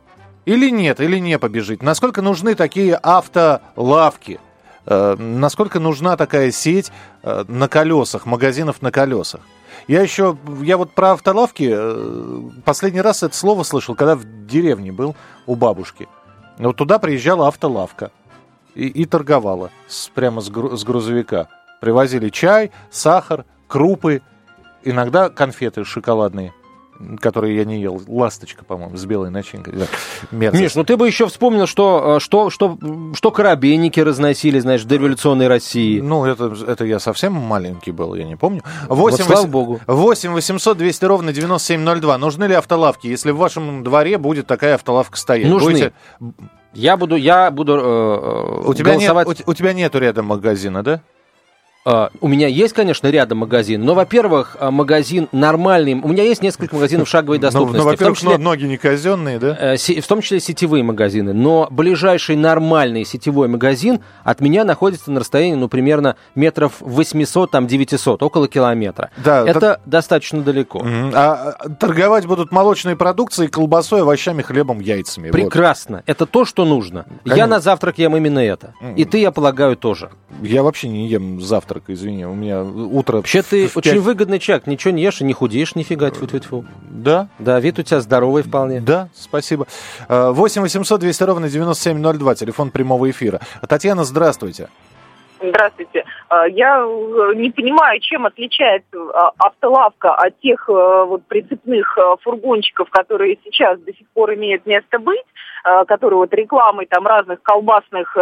Или 0.45 0.69
нет, 0.69 1.01
или 1.01 1.17
не 1.17 1.37
побежите? 1.37 1.83
Насколько 1.83 2.21
нужны 2.21 2.55
такие 2.55 2.95
автолавки? 2.95 4.39
Э, 4.85 5.15
насколько 5.17 5.79
нужна 5.79 6.17
такая 6.17 6.51
сеть 6.51 6.91
э, 7.23 7.45
на 7.47 7.67
колесах, 7.67 8.25
магазинов 8.25 8.81
на 8.81 8.91
колесах. 8.91 9.41
Я 9.87 10.01
еще, 10.01 10.37
я 10.61 10.77
вот 10.77 10.91
про 10.91 11.11
автолавки, 11.11 11.69
э, 11.71 12.49
последний 12.65 13.01
раз 13.01 13.23
это 13.23 13.35
слово 13.35 13.63
слышал, 13.63 13.95
когда 13.95 14.15
в 14.15 14.23
деревне 14.47 14.91
был 14.91 15.15
у 15.45 15.55
бабушки. 15.55 16.07
Вот 16.57 16.75
туда 16.75 16.99
приезжала 16.99 17.47
автолавка 17.47 18.11
и, 18.75 18.87
и 18.87 19.05
торговала 19.05 19.71
с, 19.87 20.09
прямо 20.09 20.41
с, 20.41 20.49
гру, 20.49 20.75
с 20.75 20.83
грузовика. 20.83 21.47
Привозили 21.79 22.29
чай, 22.29 22.71
сахар, 22.89 23.45
крупы, 23.67 24.21
иногда 24.83 25.29
конфеты 25.29 25.83
шоколадные 25.83 26.53
которые 27.19 27.57
я 27.57 27.65
не 27.65 27.81
ел. 27.81 28.01
Ласточка, 28.07 28.65
по-моему, 28.65 28.97
с 28.97 29.05
белой 29.05 29.29
начинкой. 29.29 29.73
Да. 29.73 30.51
Миш, 30.51 30.75
ну 30.75 30.83
ты 30.83 30.97
бы 30.97 31.07
еще 31.07 31.27
вспомнил, 31.27 31.67
что, 31.67 32.17
э, 32.17 32.19
что, 32.19 32.49
что, 32.49 32.77
что 33.13 33.31
коробейники 33.31 33.99
разносили, 33.99 34.59
знаешь, 34.59 34.81
в 34.81 34.87
дореволюционной 34.87 35.47
России. 35.47 35.99
Ну, 35.99 36.25
это, 36.25 36.55
это 36.67 36.85
я 36.85 36.99
совсем 36.99 37.33
маленький 37.33 37.91
был, 37.91 38.15
я 38.15 38.23
не 38.23 38.35
помню. 38.35 38.61
8, 38.87 39.23
вот, 39.23 39.27
слава 39.27 39.47
богу. 39.47 39.79
8 39.87 40.31
800 40.33 40.77
200 40.77 41.05
ровно 41.05 41.33
9702. 41.33 42.17
Нужны 42.17 42.45
ли 42.45 42.53
автолавки? 42.53 43.07
Если 43.07 43.31
в 43.31 43.37
вашем 43.37 43.83
дворе 43.83 44.17
будет 44.17 44.47
такая 44.47 44.75
автолавка 44.75 45.17
стоять? 45.17 45.47
Нужны. 45.47 45.71
Будете... 45.71 45.93
Я 46.73 46.95
буду, 46.95 47.15
я 47.15 47.51
буду 47.51 47.73
э, 47.75 47.79
э 47.79 48.67
у 48.67 48.73
тебя 48.73 48.93
голосовать... 48.93 49.27
Нет, 49.27 49.43
у, 49.45 49.51
у 49.51 49.53
тебя 49.53 49.73
нету 49.73 49.99
рядом 49.99 50.27
магазина, 50.27 50.83
да? 50.83 51.01
Uh, 51.83 52.11
у 52.21 52.27
меня 52.27 52.47
есть, 52.47 52.75
конечно, 52.75 53.07
рядом 53.07 53.39
магазин, 53.39 53.83
но, 53.83 53.95
во-первых, 53.95 54.55
а, 54.59 54.69
магазин 54.69 55.27
нормальный. 55.31 55.95
У 55.95 56.07
меня 56.09 56.21
есть 56.21 56.43
несколько 56.43 56.75
магазинов 56.75 57.09
шаговой 57.09 57.39
ну, 57.39 57.41
доступности. 57.41 57.77
Ну, 57.77 57.83
во-первых, 57.85 58.19
числе, 58.19 58.37
ноги 58.37 58.65
не 58.65 58.77
казенные, 58.77 59.39
да? 59.39 59.73
Uh, 59.73 60.01
в 60.01 60.07
том 60.07 60.21
числе 60.21 60.39
сетевые 60.39 60.83
магазины. 60.83 61.33
Но 61.33 61.67
ближайший 61.71 62.35
нормальный 62.35 63.03
сетевой 63.03 63.47
магазин 63.47 64.01
от 64.23 64.41
меня 64.41 64.63
находится 64.63 65.09
на 65.09 65.21
расстоянии, 65.21 65.55
ну, 65.55 65.69
примерно 65.69 66.17
метров 66.35 66.73
800, 66.81 67.49
там, 67.49 67.65
900, 67.65 68.21
около 68.21 68.47
километра. 68.47 69.09
Да, 69.17 69.43
Это 69.47 69.59
так... 69.59 69.81
достаточно 69.87 70.43
далеко. 70.43 70.81
Uh-huh. 70.81 71.11
А 71.15 71.53
торговать 71.79 72.27
будут 72.27 72.51
молочной 72.51 72.95
продукцией, 72.95 73.49
колбасой, 73.49 74.01
овощами, 74.01 74.43
хлебом, 74.43 74.81
яйцами. 74.81 75.31
Прекрасно. 75.31 75.97
Вот. 75.97 76.03
Это 76.05 76.27
то, 76.27 76.45
что 76.45 76.63
нужно. 76.63 77.05
Конечно. 77.23 77.35
Я 77.35 77.47
на 77.47 77.59
завтрак 77.59 77.97
ем 77.97 78.15
именно 78.15 78.37
это. 78.37 78.75
Uh-huh. 78.83 78.93
И 78.97 79.05
ты, 79.05 79.17
я 79.17 79.31
полагаю, 79.31 79.75
тоже. 79.75 80.11
Я 80.43 80.61
вообще 80.61 80.87
не 80.87 81.07
ем 81.07 81.41
завтрак 81.41 81.70
завтрак, 81.71 81.83
извини, 81.87 82.25
у 82.25 82.33
меня 82.33 82.63
утро... 82.63 83.17
Вообще 83.17 83.41
ты 83.41 83.67
5... 83.67 83.77
очень 83.77 83.99
выгодный 84.01 84.39
человек, 84.39 84.67
ничего 84.67 84.91
не 84.91 85.03
ешь 85.03 85.21
и 85.21 85.23
не 85.23 85.33
худеешь 85.33 85.75
нифига, 85.75 86.09
тьфу 86.11 86.25
-тьфу 86.25 86.39
-тьфу. 86.39 86.65
Да? 86.89 87.29
Да, 87.39 87.59
вид 87.59 87.79
у 87.79 87.83
тебя 87.83 88.01
здоровый 88.01 88.43
вполне. 88.43 88.81
Да, 88.81 89.09
спасибо. 89.15 89.67
8 90.09 90.61
800 90.61 90.99
200 90.99 91.23
ровно 91.23 91.49
9702, 91.49 92.35
телефон 92.35 92.71
прямого 92.71 93.09
эфира. 93.09 93.39
Татьяна, 93.67 94.03
здравствуйте. 94.03 94.67
Здравствуйте. 95.41 96.05
А, 96.29 96.47
я 96.47 96.77
э, 96.77 97.33
не 97.35 97.49
понимаю, 97.49 97.99
чем 97.99 98.27
отличается 98.27 98.97
а, 99.13 99.31
автолавка 99.39 100.13
от 100.13 100.39
тех 100.39 100.69
э, 100.69 100.71
вот 100.71 101.25
прицепных 101.25 101.97
э, 101.97 102.15
фургончиков, 102.21 102.89
которые 102.91 103.39
сейчас 103.43 103.79
до 103.79 103.91
сих 103.91 104.07
пор 104.09 104.35
имеют 104.35 104.65
место 104.65 104.99
быть, 104.99 105.25
которые 105.87 106.17
вот 106.17 106.33
рекламой 106.33 106.87
там 106.87 107.05
разных 107.05 107.43
колбасных 107.43 108.17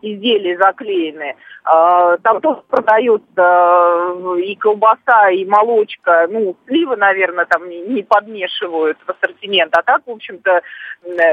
изделий 0.00 0.56
заклеены. 0.56 1.34
Там 1.64 2.40
тоже 2.40 2.62
продается 2.68 4.14
и 4.38 4.54
колбаса, 4.54 5.28
и 5.30 5.44
молочка. 5.44 6.28
Ну, 6.30 6.56
сливы, 6.68 6.94
наверное, 6.94 7.46
там 7.46 7.68
не 7.68 8.04
подмешивают 8.04 8.96
в 9.04 9.10
ассортимент. 9.10 9.76
А 9.76 9.82
так, 9.82 10.02
в 10.06 10.10
общем-то, 10.10 10.62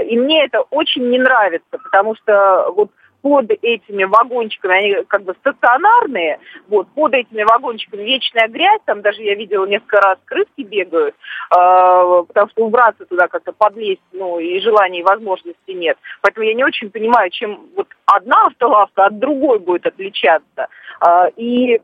и 0.08 0.18
мне 0.18 0.46
это 0.46 0.62
очень 0.72 1.10
не 1.10 1.20
нравится, 1.20 1.78
потому 1.78 2.16
что 2.16 2.72
вот 2.76 2.90
под 3.22 3.52
этими 3.62 4.04
вагончиками, 4.04 4.74
они 4.74 5.04
как 5.06 5.24
бы 5.24 5.36
стационарные, 5.40 6.40
вот, 6.68 6.88
под 6.90 7.14
этими 7.14 7.44
вагончиками 7.44 8.04
вечная 8.04 8.48
грязь, 8.48 8.82
там 8.86 9.02
даже 9.02 9.22
я 9.22 9.36
видела 9.36 9.66
несколько 9.66 10.02
раз 10.02 10.18
крыски 10.26 10.62
бегают, 10.62 11.16
э, 11.16 12.24
потому 12.28 12.50
что 12.50 12.66
убраться 12.66 13.06
туда 13.06 13.28
как-то 13.28 13.52
подлезть, 13.52 14.02
ну, 14.12 14.40
и 14.40 14.60
желания, 14.60 15.00
и 15.00 15.04
возможности 15.04 15.72
нет. 15.72 15.98
Поэтому 16.22 16.46
я 16.46 16.54
не 16.54 16.64
очень 16.64 16.90
понимаю, 16.90 17.30
чем 17.30 17.60
вот 17.76 17.88
одна 18.06 18.48
автолавка 18.48 19.06
от 19.06 19.20
другой 19.20 19.60
будет 19.60 19.86
отличаться. 19.86 20.68
Э, 21.06 21.30
и 21.36 21.82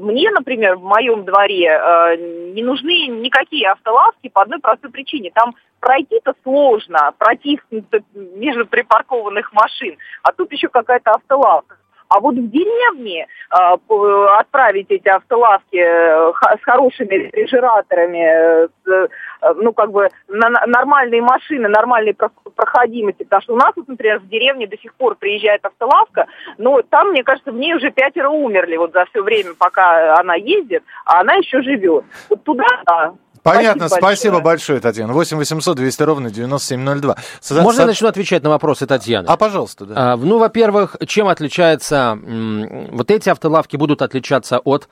мне, 0.00 0.30
например, 0.30 0.76
в 0.76 0.82
моем 0.82 1.24
дворе 1.24 1.68
э, 1.68 2.16
не 2.54 2.62
нужны 2.62 3.06
никакие 3.06 3.70
автолавки 3.70 4.28
по 4.28 4.42
одной 4.42 4.60
простой 4.60 4.90
причине. 4.90 5.30
Там 5.34 5.54
пройти-то 5.80 6.34
сложно, 6.42 7.12
протиснуться 7.18 8.00
между 8.14 8.66
припаркованных 8.66 9.52
машин, 9.52 9.96
а 10.22 10.32
тут 10.32 10.52
еще 10.52 10.68
какая-то 10.68 11.10
автолавка. 11.10 11.76
А 12.12 12.20
вот 12.20 12.34
в 12.34 12.50
деревне 12.50 13.26
э, 13.26 14.36
отправить 14.38 14.90
эти 14.90 15.08
автолавки 15.08 15.78
э, 15.78 16.32
с 16.60 16.62
хорошими 16.62 17.14
рефрижераторами, 17.14 18.18
э, 18.18 18.68
с, 18.84 18.90
э, 18.90 19.54
ну, 19.56 19.72
как 19.72 19.92
бы, 19.92 20.10
на 20.28 20.50
нормальные 20.66 21.22
машины, 21.22 21.68
нормальной 21.68 22.14
проходимости. 22.54 23.22
Потому 23.22 23.42
что 23.42 23.54
у 23.54 23.56
нас, 23.56 23.72
вот, 23.76 23.88
например, 23.88 24.18
в 24.18 24.28
деревне 24.28 24.66
до 24.66 24.76
сих 24.76 24.92
пор 24.94 25.14
приезжает 25.14 25.64
автолавка, 25.64 26.26
но 26.58 26.82
там, 26.82 27.12
мне 27.12 27.24
кажется, 27.24 27.50
в 27.50 27.56
ней 27.56 27.74
уже 27.74 27.90
пятеро 27.90 28.28
умерли 28.28 28.76
вот 28.76 28.92
за 28.92 29.06
все 29.06 29.22
время, 29.22 29.54
пока 29.58 30.14
она 30.18 30.34
ездит, 30.34 30.84
а 31.06 31.20
она 31.20 31.36
еще 31.36 31.62
живет. 31.62 32.04
Вот 32.28 32.44
туда, 32.44 32.66
да, 32.84 33.14
Понятно, 33.42 33.88
спасибо, 33.88 34.06
спасибо 34.06 34.40
большое, 34.40 34.80
Татьяна. 34.80 35.12
8 35.12 35.36
800 35.36 35.76
200 35.76 36.02
ровно 36.02 36.30
9702. 36.30 37.16
Со... 37.40 37.54
Можно 37.62 37.80
я 37.80 37.86
начну 37.86 38.08
отвечать 38.08 38.42
на 38.42 38.50
вопросы 38.50 38.86
Татьяны? 38.86 39.26
А, 39.26 39.36
пожалуйста, 39.36 39.84
да. 39.84 40.12
А, 40.12 40.16
ну, 40.16 40.38
во-первых, 40.38 40.96
чем 41.06 41.28
отличается... 41.28 42.18
М- 42.24 42.88
вот 42.92 43.10
эти 43.10 43.28
автолавки 43.28 43.76
будут 43.76 44.02
отличаться 44.02 44.58
от 44.58 44.88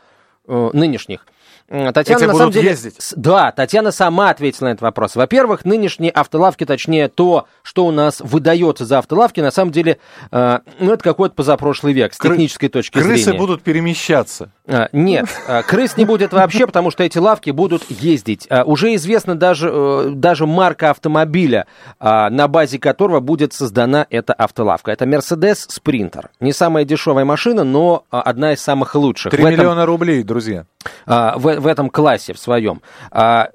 э, 0.49 0.71
нынешних. 0.73 1.27
Татьяна, 1.69 2.19
Эти 2.19 2.25
на 2.27 2.35
самом 2.35 2.51
деле, 2.51 2.71
ездить. 2.71 2.99
да, 3.15 3.53
Татьяна 3.53 3.93
сама 3.93 4.31
ответила 4.31 4.67
на 4.67 4.71
этот 4.71 4.83
вопрос. 4.83 5.15
Во-первых, 5.15 5.65
нынешние 5.65 6.11
автолавки, 6.11 6.67
точнее 6.67 7.07
то, 7.07 7.47
что 7.63 7.87
у 7.87 7.93
нас 7.93 8.21
выдается 8.21 8.85
за 8.85 8.99
автолавки, 8.99 9.39
на 9.39 9.53
самом 9.53 9.71
деле, 9.71 9.99
э, 10.33 10.59
ну 10.81 10.93
это 10.93 11.05
какой-то 11.05 11.37
позапрошлый 11.37 11.93
век 11.93 12.13
с 12.13 12.19
Кры- 12.19 12.31
технической 12.31 12.71
точки 12.71 12.95
крысы 12.95 13.07
зрения. 13.11 13.25
Крысы 13.25 13.39
будут 13.39 13.63
перемещаться. 13.63 14.51
А, 14.71 14.89
нет, 14.93 15.27
а, 15.49 15.63
крыс 15.63 15.97
не 15.97 16.05
будет 16.05 16.33
вообще, 16.33 16.67
потому 16.67 16.91
что 16.91 17.03
эти 17.03 17.19
лавки 17.19 17.51
будут 17.51 17.91
ездить. 17.91 18.47
А, 18.49 18.63
уже 18.63 18.95
известна 18.95 19.35
даже, 19.35 19.69
э, 19.73 20.11
даже 20.15 20.47
марка 20.47 20.91
автомобиля, 20.91 21.67
на 21.99 22.49
базе 22.49 22.79
которого 22.79 23.21
будет 23.21 23.53
создана 23.53 24.07
эта 24.11 24.33
автолавка. 24.33 24.93
Это 24.93 25.05
Mercedes 25.05 25.69
Sprinter. 25.69 26.27
Не 26.39 26.53
самая 26.53 26.85
дешевая 26.85 27.25
машина, 27.25 27.65
но 27.65 28.05
одна 28.11 28.53
из 28.53 28.63
самых 28.63 28.95
лучших. 28.95 29.33
3 29.33 29.45
миллиона 29.45 29.87
рублей, 29.87 30.23
друзья. 30.23 30.65
В, 31.07 31.61
в 31.61 31.67
этом 31.67 31.91
классе, 31.91 32.33
в 32.33 32.39
своем. 32.39 32.81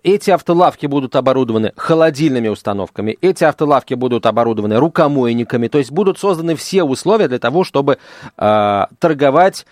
Эти 0.04 0.30
автолавки 0.30 0.86
будут 0.86 1.16
оборудованы 1.16 1.74
холодильными 1.76 2.50
установками, 2.50 3.18
эти 3.22 3.44
автолавки 3.44 3.96
будут 3.96 4.26
оборудованы 4.26 4.78
рукомойниками, 4.78 5.68
то 5.68 5.80
есть 5.80 5.92
будут 5.92 6.20
созданы 6.20 6.56
все 6.56 6.84
условия 6.84 7.28
для 7.28 7.40
того, 7.40 7.64
чтобы 7.64 7.98
торговать 8.36 9.66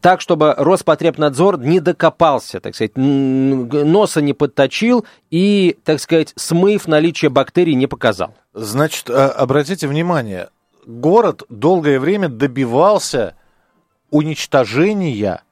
так, 0.00 0.20
чтобы 0.20 0.54
Роспотребнадзор 0.82 1.60
не 1.60 1.78
докопался, 1.78 2.58
так 2.58 2.74
сказать, 2.74 2.92
носа 2.96 4.20
не 4.20 4.32
подточил 4.32 5.06
и, 5.30 5.78
так 5.84 6.00
сказать, 6.00 6.32
смыв 6.34 6.88
наличие 6.88 7.28
бактерий 7.28 7.74
не 7.74 7.86
показал. 7.86 8.34
Значит, 8.52 9.08
обратите 9.08 9.86
внимание, 9.86 10.48
город 10.84 11.44
долгое 11.48 12.00
время 12.00 12.28
добивался 12.28 13.36
уничтожения 14.10 15.44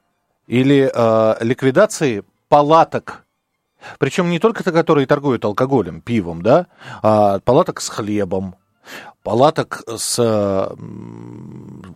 или 0.47 0.91
э, 0.93 1.35
ликвидации 1.39 2.25
палаток. 2.49 3.23
Причем 3.97 4.29
не 4.29 4.39
только 4.39 4.65
те, 4.65 4.73
которые 4.73 5.07
торгуют 5.07 5.45
алкоголем, 5.45 6.01
пивом, 6.01 6.41
да, 6.41 6.67
а 7.01 7.39
палаток 7.39 7.79
с 7.79 7.87
хлебом, 7.87 8.55
палаток 9.23 9.81
с... 9.87 10.75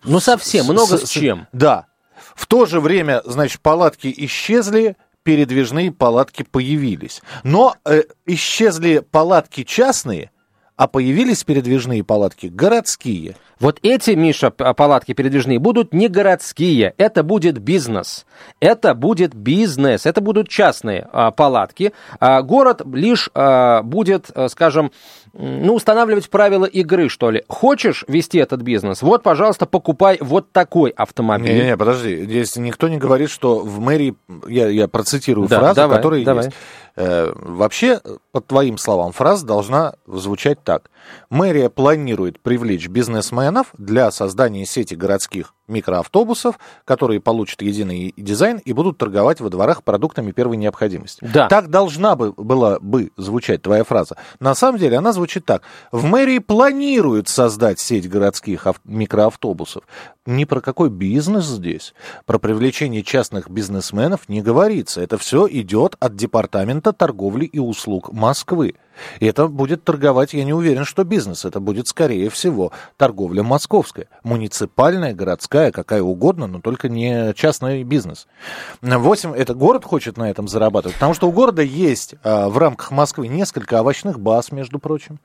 Ну, 0.04 0.20
совсем, 0.22 0.66
с, 0.66 0.70
много 0.70 0.98
с, 0.98 1.04
с 1.04 1.10
чем. 1.10 1.48
Да. 1.52 1.88
В 2.36 2.46
то 2.48 2.66
же 2.66 2.80
время, 2.80 3.22
значит, 3.26 3.62
палатки 3.62 4.14
исчезли, 4.16 4.96
передвижные 5.24 5.92
палатки 5.92 6.44
появились. 6.44 7.22
Но 7.44 7.76
э, 7.86 8.04
исчезли 8.26 9.00
палатки 9.00 9.64
частные, 9.64 10.32
а 10.78 10.88
появились 10.88 11.44
передвижные 11.44 12.04
палатки 12.04 12.48
городские. 12.48 13.36
Вот 13.60 13.80
эти, 13.82 14.12
Миша, 14.12 14.52
палатки 14.52 15.14
передвижные 15.14 15.58
будут 15.60 15.94
не 15.94 16.10
городские, 16.10 16.94
это 16.98 17.24
будет 17.24 17.60
бизнес. 17.60 18.26
Это 18.60 18.94
будет 18.94 19.34
бизнес, 19.34 20.06
это 20.06 20.20
будут 20.20 20.50
частные 20.50 21.08
а, 21.12 21.32
палатки. 21.32 21.94
А, 22.20 22.42
город 22.42 22.82
лишь 22.86 23.30
а, 23.34 23.82
будет, 23.84 24.30
а, 24.36 24.50
скажем, 24.50 24.92
ну, 25.38 25.76
устанавливать 25.76 26.30
правила 26.30 26.66
игры, 26.66 27.10
что 27.10 27.30
ли. 27.30 27.44
Хочешь 27.50 28.06
вести 28.08 28.38
этот 28.38 28.62
бизнес? 28.62 29.02
Вот, 29.02 29.22
пожалуйста, 29.22 29.66
покупай 29.66 30.18
вот 30.22 30.52
такой 30.52 30.92
автомобиль. 30.92 31.54
Не-не, 31.54 31.78
подожди, 31.78 32.24
здесь 32.24 32.56
никто 32.56 32.88
не 32.88 32.98
говорит, 32.98 33.30
что 33.30 33.60
в 33.60 33.80
мэрии, 33.80 34.16
я, 34.48 34.70
я 34.70 34.88
процитирую 34.88 35.50
да, 35.50 35.60
фразу, 35.60 35.76
давай, 35.76 35.98
которая 35.98 36.24
давай. 36.24 36.46
есть. 36.46 36.58
Э, 36.96 37.34
вообще, 37.36 38.00
по 38.32 38.40
твоим 38.40 38.78
словам, 38.78 39.12
фраза 39.12 39.46
должна 39.46 39.96
звучать 40.08 40.64
так. 40.64 40.90
Мэрия 41.30 41.70
планирует 41.70 42.40
привлечь 42.40 42.88
бизнесменов 42.88 43.68
для 43.78 44.12
создания 44.12 44.66
сети 44.66 44.94
городских 44.94 45.54
микроавтобусов, 45.68 46.60
которые 46.84 47.20
получат 47.20 47.62
единый 47.62 48.14
дизайн 48.18 48.58
и 48.58 48.74
будут 48.74 48.98
торговать 48.98 49.40
во 49.42 49.50
дворах 49.50 49.84
продуктами 49.84 50.32
первой 50.32 50.58
необходимости. 50.58 51.28
Да. 51.34 51.48
Так 51.48 51.70
должна 51.70 52.16
бы, 52.16 52.34
была 52.34 52.80
бы 52.80 53.12
звучать 53.18 53.62
твоя 53.62 53.84
фраза. 53.84 54.16
На 54.40 54.56
самом 54.56 54.80
деле 54.80 54.98
она 54.98 55.12
звучит 55.12 55.46
так. 55.46 55.64
В 55.92 56.04
мэрии 56.06 56.40
планируют 56.40 57.28
создать 57.28 57.80
сеть 57.80 58.10
городских 58.10 58.68
микроавтобусов. 58.84 59.84
Ни 60.26 60.46
про 60.46 60.62
какой 60.62 60.90
бизнес 60.90 61.46
здесь. 61.46 61.94
Про 62.26 62.40
привлечение 62.40 63.04
частных 63.04 63.50
бизнесменов 63.50 64.28
не 64.28 64.42
говорится. 64.42 65.02
Это 65.02 65.18
все 65.18 65.48
идет 65.50 65.96
от 66.00 66.16
Департамента 66.16 66.94
торговли 66.94 67.46
и 67.46 67.60
услуг 67.60 68.12
Москвы. 68.12 68.76
И 69.20 69.26
это 69.26 69.48
будет 69.48 69.84
торговать, 69.84 70.34
я 70.34 70.44
не 70.44 70.54
уверен, 70.54 70.86
что 70.86 71.04
бизнес. 71.04 71.46
Это 71.46 71.60
будет, 71.60 71.88
скорее 71.88 72.30
всего, 72.30 72.72
торговля 72.98 73.44
московская. 73.44 74.08
Муниципальная, 74.24 75.14
городская, 75.14 75.72
какая 75.72 76.02
угодно, 76.02 76.48
но 76.48 76.62
только 76.62 76.90
не 76.90 77.34
частный 77.34 77.84
бизнес. 77.84 78.28
8, 78.82 79.34
это 79.36 79.54
город 79.54 79.86
хочет 79.86 80.18
на 80.18 80.30
этом 80.30 80.48
зарабатывать, 80.48 80.96
потому 80.96 81.14
что 81.14 81.28
у 81.28 81.32
города 81.32 81.62
есть 81.62 82.16
а, 82.24 82.50
в 82.50 82.58
рамках 82.58 82.92
Москвы 82.92 83.28
несколько 83.28 83.80
овощных 83.82 84.20
баз, 84.20 84.52
между 84.52 84.80
прочим. 84.80 85.20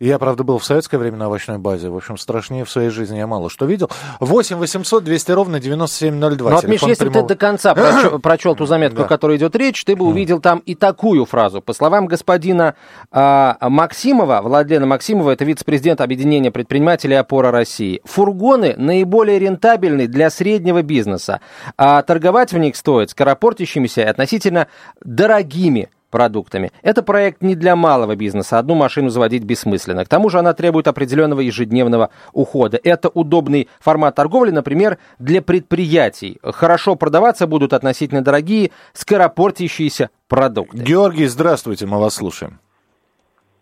Я, 0.00 0.18
правда, 0.18 0.44
был 0.44 0.56
в 0.56 0.64
советское 0.64 0.96
время 0.96 1.18
на 1.18 1.26
овощной 1.26 1.58
базе. 1.58 1.90
В 1.90 1.96
общем, 1.96 2.16
страшнее 2.16 2.64
в 2.64 2.70
своей 2.70 2.88
жизни 2.88 3.18
я 3.18 3.26
мало 3.26 3.50
что 3.50 3.66
видел. 3.66 3.90
8 4.20 4.56
800 4.56 5.04
200 5.04 5.32
ровно 5.32 5.60
9702. 5.60 6.50
Ну, 6.50 6.56
вот, 6.56 6.64
Миш, 6.64 6.82
если 6.84 7.04
прямого... 7.04 7.28
ты 7.28 7.34
до 7.34 7.38
конца 7.38 7.74
прочел, 7.76 8.18
прочел 8.18 8.56
ту 8.56 8.64
заметку, 8.64 9.00
да. 9.00 9.04
о 9.04 9.08
которой 9.08 9.36
идет 9.36 9.54
речь, 9.56 9.84
ты 9.84 9.94
бы 9.94 10.06
увидел 10.06 10.40
там 10.40 10.60
и 10.60 10.74
такую 10.74 11.26
фразу. 11.26 11.60
По 11.60 11.74
словам 11.74 12.06
господина 12.06 12.76
а, 13.10 13.58
Максимова, 13.60 14.40
Владлена 14.42 14.86
Максимова, 14.86 15.32
это 15.32 15.44
вице-президент 15.44 16.00
Объединения 16.00 16.50
предпринимателей 16.50 17.16
«Опора 17.16 17.50
России», 17.50 18.00
фургоны 18.06 18.76
наиболее 18.78 19.38
рентабельны 19.38 20.06
для 20.06 20.30
среднего 20.30 20.80
бизнеса, 20.80 21.42
а 21.76 22.00
торговать 22.00 22.54
в 22.54 22.58
них 22.58 22.74
стоит 22.74 23.10
скоропортящимися 23.10 24.00
и 24.00 24.04
относительно 24.04 24.68
дорогими 25.04 25.90
продуктами. 26.10 26.70
Это 26.82 27.02
проект 27.02 27.42
не 27.42 27.54
для 27.54 27.76
малого 27.76 28.16
бизнеса, 28.16 28.58
одну 28.58 28.74
машину 28.74 29.08
заводить 29.08 29.44
бессмысленно. 29.44 30.04
К 30.04 30.08
тому 30.08 30.28
же 30.28 30.38
она 30.38 30.52
требует 30.52 30.88
определенного 30.88 31.40
ежедневного 31.40 32.10
ухода. 32.32 32.78
Это 32.82 33.08
удобный 33.08 33.68
формат 33.80 34.16
торговли, 34.16 34.50
например, 34.50 34.98
для 35.18 35.40
предприятий. 35.42 36.38
Хорошо 36.42 36.96
продаваться 36.96 37.46
будут 37.46 37.72
относительно 37.72 38.22
дорогие, 38.22 38.70
скоропортящиеся 38.92 40.10
продукты. 40.28 40.78
Георгий, 40.78 41.26
здравствуйте, 41.26 41.86
мы 41.86 41.98
вас 41.98 42.14
слушаем. 42.14 42.58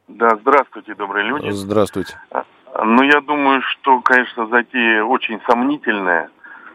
Да, 0.09 0.31
здравствуйте, 0.41 0.95
добрые 0.95 1.27
люди. 1.27 1.51
Здравствуйте. 1.51 2.19
А, 2.31 2.45
ну, 2.85 3.03
я 3.03 3.21
думаю, 3.21 3.61
что, 3.63 4.01
конечно, 4.01 4.47
затея 4.47 5.05
очень 5.05 5.39
сомнительная, 5.47 6.31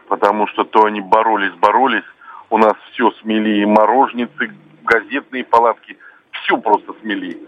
потому 0.08 0.46
что 0.46 0.64
то 0.64 0.84
они 0.84 1.00
боролись-боролись, 1.00 2.04
у 2.50 2.58
нас 2.58 2.74
все 2.92 3.10
смели 3.22 3.62
и 3.62 3.66
морожницы, 3.66 4.54
газетные 4.84 5.44
палатки, 5.44 5.98
все 6.30 6.56
просто 6.58 6.94
смели. 7.00 7.38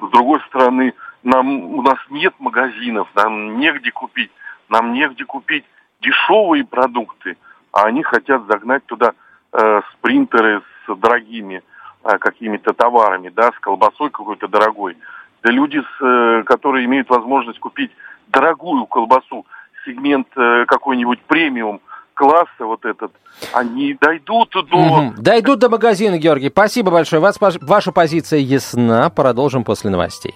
С 0.00 0.10
другой 0.10 0.40
стороны, 0.48 0.94
нам, 1.22 1.74
у 1.74 1.82
нас 1.82 1.98
нет 2.10 2.34
магазинов, 2.38 3.08
нам 3.14 3.58
негде 3.58 3.90
купить, 3.90 4.30
нам 4.68 4.92
негде 4.92 5.24
купить 5.24 5.64
дешевые 6.00 6.64
продукты, 6.64 7.36
а 7.72 7.84
они 7.84 8.02
хотят 8.02 8.46
загнать 8.46 8.84
туда 8.86 9.12
э, 9.52 9.80
спринтеры 9.92 10.62
с 10.86 10.94
дорогими 10.94 11.62
э, 12.04 12.18
какими-то 12.18 12.72
товарами, 12.72 13.30
да, 13.30 13.50
с 13.52 13.58
колбасой 13.58 14.10
какой-то 14.10 14.48
дорогой. 14.48 14.96
Да 15.42 15.52
люди, 15.52 15.80
с, 15.80 16.04
э, 16.04 16.42
которые 16.44 16.84
имеют 16.84 17.08
возможность 17.10 17.58
купить 17.58 17.90
дорогую 18.28 18.86
колбасу, 18.86 19.46
сегмент 19.84 20.28
э, 20.36 20.64
какой-нибудь 20.66 21.20
премиум, 21.22 21.80
класса 22.18 22.64
вот 22.64 22.84
этот, 22.84 23.12
они 23.52 23.96
дойдут 24.00 24.50
до... 24.50 24.76
Угу. 24.76 25.14
Дойдут 25.18 25.60
до 25.60 25.68
магазина, 25.68 26.18
Георгий. 26.18 26.50
Спасибо 26.50 26.90
большое. 26.90 27.22
Вас, 27.22 27.38
ваша 27.40 27.92
позиция 27.92 28.40
ясна. 28.40 29.08
Продолжим 29.08 29.62
после 29.62 29.90
новостей. 29.90 30.34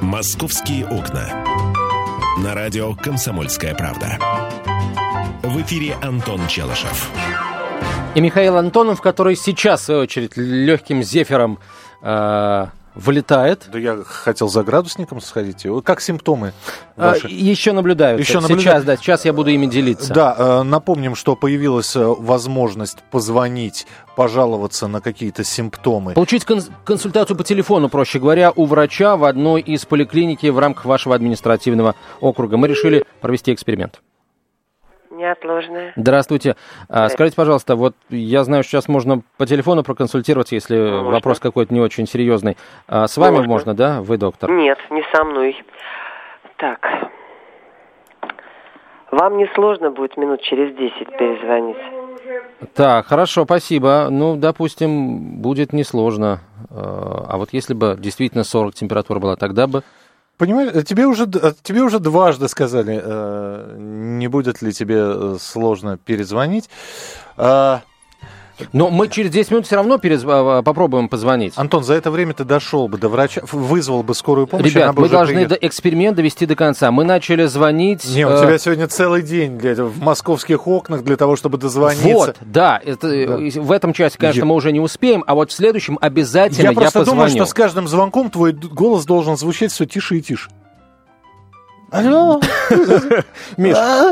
«Московские 0.00 0.86
окна». 0.86 1.26
На 2.38 2.54
радио 2.54 2.94
«Комсомольская 2.94 3.74
правда». 3.74 4.18
В 5.42 5.60
эфире 5.62 5.96
Антон 6.02 6.46
Челышев. 6.46 7.10
И 8.14 8.20
Михаил 8.20 8.56
Антонов, 8.56 9.00
который 9.00 9.34
сейчас, 9.34 9.80
в 9.80 9.84
свою 9.84 10.00
очередь, 10.02 10.36
легким 10.36 11.02
зефером 11.02 11.58
э, 12.02 12.66
вылетает. 12.94 13.68
Да 13.72 13.78
я 13.78 14.02
хотел 14.04 14.48
за 14.48 14.62
градусником 14.62 15.20
сходить. 15.20 15.66
Как 15.84 16.00
симптомы 16.00 16.52
а, 16.96 17.10
ваши? 17.10 17.26
А, 17.26 17.30
еще 17.30 17.72
наблюдают. 17.72 18.20
Еще 18.20 18.40
наблюдают. 18.40 18.62
Сейчас, 18.62 18.84
да, 18.84 18.96
сейчас 18.96 19.24
я 19.24 19.32
буду 19.32 19.50
ими 19.50 19.66
делиться. 19.66 20.12
Да, 20.12 20.34
э, 20.38 20.62
напомним, 20.62 21.14
что 21.14 21.36
появилась 21.36 21.94
э, 21.96 22.04
возможность 22.04 22.98
позвонить, 23.10 23.86
пожаловаться 24.16 24.88
на 24.88 25.00
какие-то 25.00 25.44
симптомы. 25.44 26.14
Получить 26.14 26.44
консультацию 26.84 27.36
по 27.36 27.44
телефону, 27.44 27.88
проще 27.88 28.18
говоря, 28.18 28.52
у 28.54 28.66
врача 28.66 29.16
в 29.16 29.24
одной 29.24 29.60
из 29.60 29.84
поликлиники 29.84 30.46
в 30.46 30.58
рамках 30.58 30.84
вашего 30.84 31.14
административного 31.14 31.94
округа. 32.20 32.56
Мы 32.56 32.68
решили 32.68 33.04
провести 33.20 33.52
эксперимент. 33.52 34.00
Неотложная. 35.20 35.92
Здравствуйте. 35.96 36.56
А, 36.88 37.10
скажите, 37.10 37.36
пожалуйста, 37.36 37.76
вот 37.76 37.94
я 38.08 38.42
знаю, 38.42 38.62
сейчас 38.62 38.88
можно 38.88 39.20
по 39.36 39.44
телефону 39.44 39.82
проконсультироваться, 39.82 40.54
если 40.54 40.78
Можно. 40.78 41.10
вопрос 41.10 41.40
какой-то 41.40 41.74
не 41.74 41.80
очень 41.80 42.06
серьезный. 42.06 42.56
А, 42.88 43.06
с 43.06 43.18
вами 43.18 43.36
Можно. 43.36 43.48
можно, 43.48 43.74
да? 43.74 44.00
Вы 44.00 44.16
доктор? 44.16 44.50
Нет, 44.50 44.78
не 44.88 45.02
со 45.14 45.22
мной. 45.24 45.62
Так. 46.56 46.80
Вам 49.10 49.36
не 49.36 49.46
сложно 49.54 49.90
будет 49.90 50.16
минут 50.16 50.40
через 50.40 50.74
10 50.74 51.18
перезвонить? 51.18 51.76
Так, 52.74 53.06
хорошо, 53.06 53.44
спасибо. 53.44 54.08
Ну, 54.10 54.36
допустим, 54.36 55.42
будет 55.42 55.74
несложно. 55.74 56.40
А 56.70 57.26
а 57.28 57.36
вот 57.36 57.50
если 57.52 57.74
бы 57.74 57.96
действительно 57.98 58.44
40 58.44 58.74
температура 58.74 59.18
была, 59.18 59.36
тогда 59.36 59.66
бы... 59.66 59.82
Понимаешь, 60.40 60.70
э, 60.72 60.82
тебе 60.84 61.06
уже, 61.06 61.24
э, 61.24 61.52
тебе 61.62 61.82
уже 61.82 61.98
дважды 61.98 62.48
сказали, 62.48 62.98
э, 63.04 63.74
не 63.78 64.26
будет 64.26 64.62
ли 64.62 64.72
тебе 64.72 65.38
сложно 65.38 65.98
перезвонить. 65.98 66.70
А, 67.36 67.82
Но 68.72 68.90
мы 68.90 69.08
через 69.08 69.30
10 69.30 69.50
минут 69.50 69.66
все 69.66 69.76
равно 69.76 69.96
перезв- 69.96 70.26
а, 70.28 70.62
попробуем 70.62 71.08
позвонить. 71.08 71.54
Антон, 71.56 71.84
за 71.84 71.94
это 71.94 72.10
время 72.10 72.34
ты 72.34 72.44
дошел 72.44 72.88
бы 72.88 72.98
до 72.98 73.08
врача, 73.08 73.42
вызвал 73.52 74.02
бы 74.02 74.14
скорую 74.14 74.46
помощь. 74.46 74.66
Ребят, 74.74 74.96
мы 74.96 75.08
должны 75.08 75.46
до- 75.46 75.54
эксперимент 75.54 76.16
довести 76.16 76.46
до 76.46 76.54
конца. 76.56 76.90
Мы 76.90 77.04
начали 77.04 77.44
звонить... 77.46 78.04
Не, 78.14 78.26
у 78.26 78.30
э, 78.30 78.40
тебя 78.40 78.58
сегодня 78.58 78.88
целый 78.88 79.22
день 79.22 79.58
для 79.58 79.74
в 79.84 80.00
московских 80.00 80.66
окнах 80.66 81.02
для 81.04 81.16
того, 81.16 81.36
чтобы 81.36 81.58
дозвониться. 81.58 82.08
Вот, 82.12 82.36
да, 82.40 82.80
это, 82.84 83.08
э, 83.08 83.50
в 83.60 83.72
этом 83.72 83.92
часе, 83.92 84.18
конечно, 84.18 84.40
Я- 84.40 84.44
мы 84.46 84.54
уже 84.54 84.72
не 84.72 84.80
успеем, 84.80 85.24
а 85.26 85.34
вот 85.34 85.50
в 85.50 85.54
следующем 85.54 85.98
обязательно 86.00 86.62
Я 86.64 86.70
я, 86.70 86.74
просто 86.74 87.00
позвоню. 87.00 87.16
думаю, 87.16 87.30
что 87.30 87.44
с 87.46 87.54
каждым 87.54 87.88
звонком 87.88 88.30
твой 88.30 88.52
голос 88.52 89.04
должен 89.04 89.36
звучать 89.36 89.72
все 89.72 89.86
тише 89.86 90.18
и 90.18 90.22
тише. 90.22 90.50
Алло, 91.90 92.40
Миш. 93.56 93.76
А, 93.76 94.08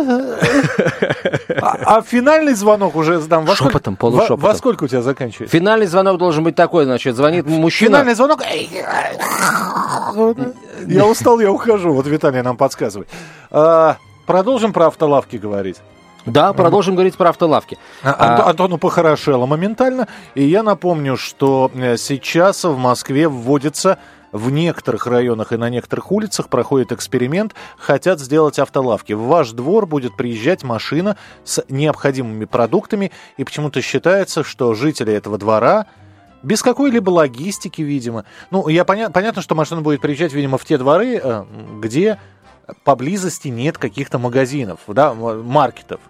а 1.96 2.02
финальный 2.02 2.54
звонок 2.54 2.96
уже 2.96 3.20
сдам. 3.20 3.44
Во 3.44 3.54
Шепотом, 3.54 3.94
во- 3.94 3.98
полушепотом. 3.98 4.38
Во 4.40 4.54
сколько 4.54 4.84
у 4.84 4.88
тебя 4.88 5.02
заканчивается? 5.02 5.56
Финальный 5.56 5.86
звонок 5.86 6.18
должен 6.18 6.42
быть 6.44 6.56
такой, 6.56 6.84
значит, 6.86 7.14
звонит 7.14 7.46
мужчина. 7.46 7.90
Финальный 7.98 8.14
звонок. 8.14 8.42
Я 10.86 11.06
устал, 11.06 11.38
я 11.40 11.50
ухожу. 11.52 11.92
Вот 11.92 12.06
Виталий 12.06 12.42
нам 12.42 12.56
подсказывает. 12.56 13.08
А, 13.50 13.96
Продолжим 14.26 14.72
про 14.72 14.88
автолавки 14.88 15.36
говорить. 15.36 15.76
Да, 16.26 16.52
продолжим 16.52 16.94
говорить 16.96 17.16
про 17.16 17.30
автолавки. 17.30 17.78
А, 18.02 18.10
А, 18.12 18.36
Анто- 18.36 18.50
Антону 18.50 18.76
похорошело 18.78 19.46
моментально. 19.46 20.06
И 20.34 20.44
я 20.44 20.62
напомню, 20.62 21.16
что 21.16 21.70
э, 21.74 21.96
сейчас 21.96 22.64
в 22.64 22.76
Москве 22.76 23.28
вводится 23.28 23.98
в 24.32 24.50
некоторых 24.50 25.06
районах 25.06 25.52
и 25.52 25.56
на 25.56 25.70
некоторых 25.70 26.12
улицах 26.12 26.48
проходит 26.48 26.92
эксперимент. 26.92 27.54
Хотят 27.78 28.20
сделать 28.20 28.58
автолавки. 28.58 29.12
В 29.12 29.22
ваш 29.22 29.52
двор 29.52 29.86
будет 29.86 30.16
приезжать 30.16 30.62
машина 30.62 31.16
с 31.44 31.64
необходимыми 31.68 32.44
продуктами. 32.44 33.12
И 33.36 33.44
почему-то 33.44 33.80
считается, 33.80 34.44
что 34.44 34.74
жители 34.74 35.12
этого 35.12 35.38
двора 35.38 35.86
без 36.42 36.62
какой-либо 36.62 37.10
логистики, 37.10 37.82
видимо. 37.82 38.24
Ну, 38.50 38.68
я 38.68 38.84
поня- 38.84 39.10
понятно, 39.10 39.42
что 39.42 39.54
машина 39.54 39.80
будет 39.80 40.00
приезжать, 40.00 40.32
видимо, 40.32 40.58
в 40.58 40.64
те 40.64 40.78
дворы, 40.78 41.20
э, 41.22 41.44
где 41.80 42.18
поблизости 42.84 43.48
нет 43.48 43.78
каких-то 43.78 44.18
магазинов, 44.18 44.80
да, 44.86 45.14
маркетов. 45.14 46.00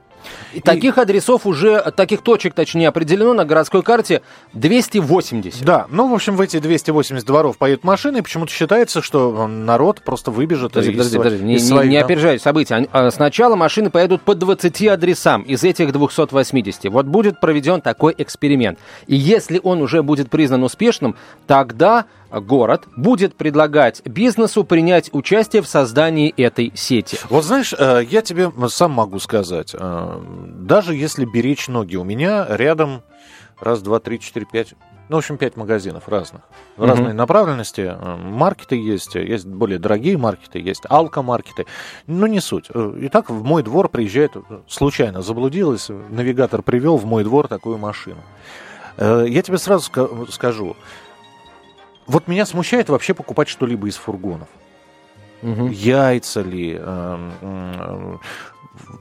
И 0.52 0.60
таких 0.60 0.98
адресов 0.98 1.46
уже, 1.46 1.80
таких 1.96 2.22
точек, 2.22 2.54
точнее, 2.54 2.88
определено 2.88 3.34
на 3.34 3.44
городской 3.44 3.82
карте 3.82 4.22
280. 4.52 5.64
Да, 5.64 5.86
ну, 5.90 6.08
в 6.08 6.14
общем, 6.14 6.36
в 6.36 6.40
эти 6.40 6.58
280 6.58 7.26
дворов 7.26 7.58
поедут 7.58 7.84
машины, 7.84 8.18
и 8.18 8.22
почему-то 8.22 8.52
считается, 8.52 9.02
что 9.02 9.34
э, 9.44 9.46
народ 9.46 10.02
просто 10.02 10.30
выбежит 10.30 10.72
Подожди, 10.72 10.92
из, 10.92 10.96
подожди, 10.96 11.16
подожди, 11.18 11.44
не, 11.44 11.54
из 11.56 11.62
не- 11.62 11.68
своих 11.68 11.90
не 11.90 11.96
дом- 11.98 12.04
опережай 12.04 12.38
события. 12.38 12.86
А, 12.92 13.10
Сначала 13.10 13.56
машины 13.56 13.90
поедут 13.90 14.22
по 14.22 14.34
20 14.34 14.86
адресам 14.88 15.42
из 15.42 15.64
этих 15.64 15.92
280. 15.92 16.86
Вот 16.92 17.06
будет 17.06 17.40
проведен 17.40 17.80
такой 17.80 18.14
эксперимент. 18.16 18.78
И 19.06 19.16
если 19.16 19.60
он 19.62 19.82
уже 19.82 20.02
будет 20.02 20.30
признан 20.30 20.62
успешным, 20.62 21.16
тогда 21.46 22.06
город 22.30 22.86
будет 22.96 23.34
предлагать 23.36 24.02
бизнесу 24.04 24.64
принять 24.64 25.10
участие 25.12 25.62
в 25.62 25.68
создании 25.68 26.30
этой 26.36 26.72
сети. 26.74 27.18
Вот 27.30 27.44
знаешь, 27.44 27.74
э, 27.78 28.02
я 28.08 28.22
тебе 28.22 28.50
сам 28.68 28.92
могу 28.92 29.18
сказать, 29.18 29.74
э, 29.78 30.20
даже 30.60 30.94
если 30.94 31.24
беречь 31.24 31.68
ноги, 31.68 31.96
у 31.96 32.04
меня 32.04 32.46
рядом 32.48 33.02
раз, 33.60 33.82
два, 33.82 33.98
три, 33.98 34.20
четыре, 34.20 34.46
пять, 34.50 34.74
ну, 35.08 35.16
в 35.16 35.18
общем, 35.20 35.38
пять 35.38 35.56
магазинов 35.56 36.06
разных, 36.08 36.42
в 36.76 36.82
Мгм. 36.82 36.90
разной 36.90 37.12
направленности. 37.14 37.80
Э, 37.80 38.16
Маркеты 38.16 38.76
есть, 38.76 39.14
есть 39.14 39.46
более 39.46 39.78
дорогие 39.78 40.18
маркеты, 40.18 40.58
есть 40.60 40.82
алкомаркеты, 40.88 41.66
но 42.06 42.26
не 42.26 42.40
суть. 42.40 42.66
И 43.00 43.08
так 43.08 43.30
в 43.30 43.42
мой 43.42 43.62
двор 43.62 43.88
приезжает, 43.88 44.32
случайно 44.66 45.22
заблудилась, 45.22 45.88
навигатор 45.88 46.62
привел 46.62 46.98
в 46.98 47.06
мой 47.06 47.24
двор 47.24 47.48
такую 47.48 47.78
машину. 47.78 48.20
Я 48.98 49.42
тебе 49.42 49.58
сразу 49.58 49.88
ска- 49.90 50.30
скажу, 50.30 50.76
вот 52.08 52.26
меня 52.26 52.44
смущает 52.46 52.88
вообще 52.88 53.14
покупать 53.14 53.48
что-либо 53.48 53.86
из 53.88 53.96
фургонов 53.96 54.48
Мгм. 55.42 55.70
яйца 55.70 56.40
ли. 56.40 56.74
м, 56.74 58.20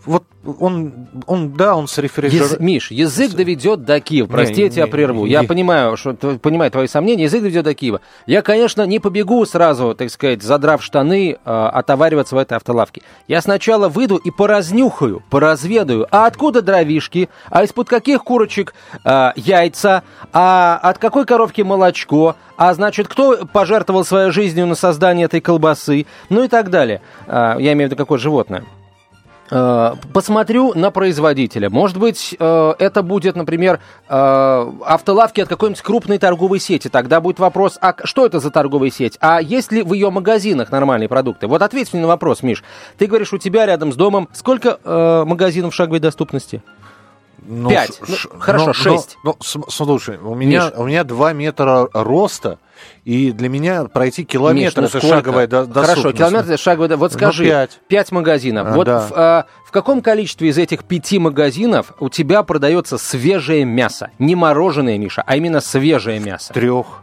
Вот 0.06 0.24
он, 0.60 1.08
он, 1.26 1.54
да, 1.54 1.76
он 1.76 1.88
с 1.88 1.98
Яз- 1.98 2.04
рефрижератором. 2.04 2.66
Миш, 2.66 2.92
язык 2.92 3.34
доведет 3.34 3.84
до 3.84 4.00
Киева. 4.00 4.28
Прости, 4.28 4.56
Не, 4.56 4.62
я 4.64 4.70
тебя 4.70 4.86
не, 4.86 4.92
прерву. 4.92 5.26
не. 5.26 5.32
Я 5.32 5.44
понимаю, 5.44 5.98
что 5.98 6.14
понимаю 6.14 6.72
твои 6.72 6.88
сомнения. 6.88 7.24
Язык 7.24 7.42
доведет 7.42 7.66
до 7.66 7.74
Киева. 7.74 8.02
Я, 8.26 8.42
конечно, 8.42 8.84
не 8.86 9.00
побегу 9.00 9.46
сразу, 9.46 9.94
так 9.96 10.10
сказать, 10.10 10.42
задрав 10.42 10.82
штаны, 10.84 11.38
э, 11.44 11.66
отовариваться 11.74 12.36
в 12.36 12.38
этой 12.38 12.54
автолавке. 12.58 13.02
Я 13.28 13.42
сначала 13.42 13.90
выйду 13.90 14.16
и 14.16 14.32
поразнюхаю, 14.32 15.22
поразведаю, 15.30 16.08
а 16.12 16.26
откуда 16.28 16.62
дровишки, 16.62 17.30
а 17.50 17.64
из-под 17.64 17.90
каких 17.90 18.24
курочек 18.24 18.74
э, 19.04 19.32
яйца, 19.36 20.04
а 20.32 20.80
от 20.82 20.98
какой 20.98 21.26
коровки 21.26 21.62
молочко, 21.62 22.36
а 22.56 22.74
значит, 22.74 23.08
кто 23.08 23.46
пожертвовал 23.46 24.06
своей 24.06 24.32
жизнью 24.32 24.66
на 24.68 24.76
создание 24.76 25.26
этой 25.26 25.42
колбасы, 25.42 26.06
ну 26.30 26.44
и 26.44 26.48
так 26.48 26.70
далее. 26.70 27.02
Э, 27.28 27.56
я 27.60 27.74
имею 27.74 27.90
в 27.90 27.92
виду, 27.92 27.96
какое 27.98 28.18
животное. 28.18 28.64
Э, 29.50 29.94
Посмотрю 30.14 30.74
на 30.74 30.92
производителя. 30.92 31.70
Может 31.70 31.98
быть, 31.98 32.36
э, 32.38 32.74
это 32.80 33.02
будет, 33.04 33.36
например, 33.36 33.80
э, 34.10 34.72
автолавки 34.86 35.42
от 35.42 35.48
какой-нибудь 35.48 35.82
крупной 35.82 36.18
торговой 36.18 36.60
сети. 36.60 36.90
Тогда 36.90 37.22
будет 37.22 37.40
вопрос, 37.40 37.78
а 37.82 37.96
что 38.04 38.26
это 38.26 38.40
за 38.40 38.52
торговая 38.52 38.90
сеть? 38.90 39.18
А 39.22 39.42
есть 39.42 39.72
ли 39.72 39.84
в 39.84 39.94
ее 39.94 40.10
магазинах 40.10 40.72
нормальные 40.72 41.08
продукты? 41.10 41.48
Вот 41.48 41.62
ответь 41.62 41.94
мне 41.94 42.02
на 42.02 42.08
вопрос, 42.08 42.44
Миш. 42.44 42.64
Ты 42.98 43.08
говоришь, 43.08 43.32
у 43.34 43.38
тебя 43.38 43.66
рядом 43.66 43.94
с 43.94 43.96
домом 43.96 44.28
сколько 44.34 44.80
магазинов 45.26 45.74
шаговой 45.74 46.00
доступности? 46.00 46.62
Ну, 47.50 47.70
Пять. 47.70 48.02
ш- 48.06 48.28
Ну, 48.34 48.40
хорошо, 48.40 48.66
но- 48.68 48.74
шесть. 48.74 49.18
но- 49.24 49.38
но 49.56 49.64
слушай, 49.70 50.18
у 50.18 50.36
меня, 50.36 50.66
Миш. 50.66 50.74
у 50.76 50.84
меня 50.84 51.04
2 51.06 51.32
метра 51.34 51.88
роста, 51.94 52.58
и 53.04 53.32
для 53.32 53.50
меня 53.50 53.86
пройти 53.86 54.24
километр 54.26 54.66
Миш, 54.66 54.76
ну 54.76 54.84
это 54.84 54.98
сколько? 55.00 55.08
шаговая 55.18 55.48
до- 55.48 55.66
доступность. 55.66 55.90
Хорошо, 55.90 56.12
километр 56.14 56.48
это 56.52 56.58
шаговая 56.58 56.98
Вот 56.98 57.12
Ну, 57.14 57.18
скажи, 57.18 57.46
пять. 57.46 57.80
пять 57.88 58.12
магазинов. 58.12 58.68
А, 58.68 58.72
вот 58.74 58.86
да. 58.86 59.00
в, 59.00 59.12
э, 59.14 59.44
в 59.66 59.72
каком 59.72 60.02
количестве 60.02 60.50
из 60.50 60.58
этих 60.58 60.84
пяти 60.84 61.20
магазинов 61.20 61.94
у 62.00 62.10
тебя 62.10 62.44
продается 62.44 62.98
свежее 62.98 63.66
мясо? 63.66 64.12
Не 64.20 64.36
мороженое, 64.36 64.98
Миша, 64.98 65.24
а 65.26 65.36
именно 65.38 65.62
свежее 65.62 66.20
мясо. 66.20 66.54
Трех. 66.54 67.02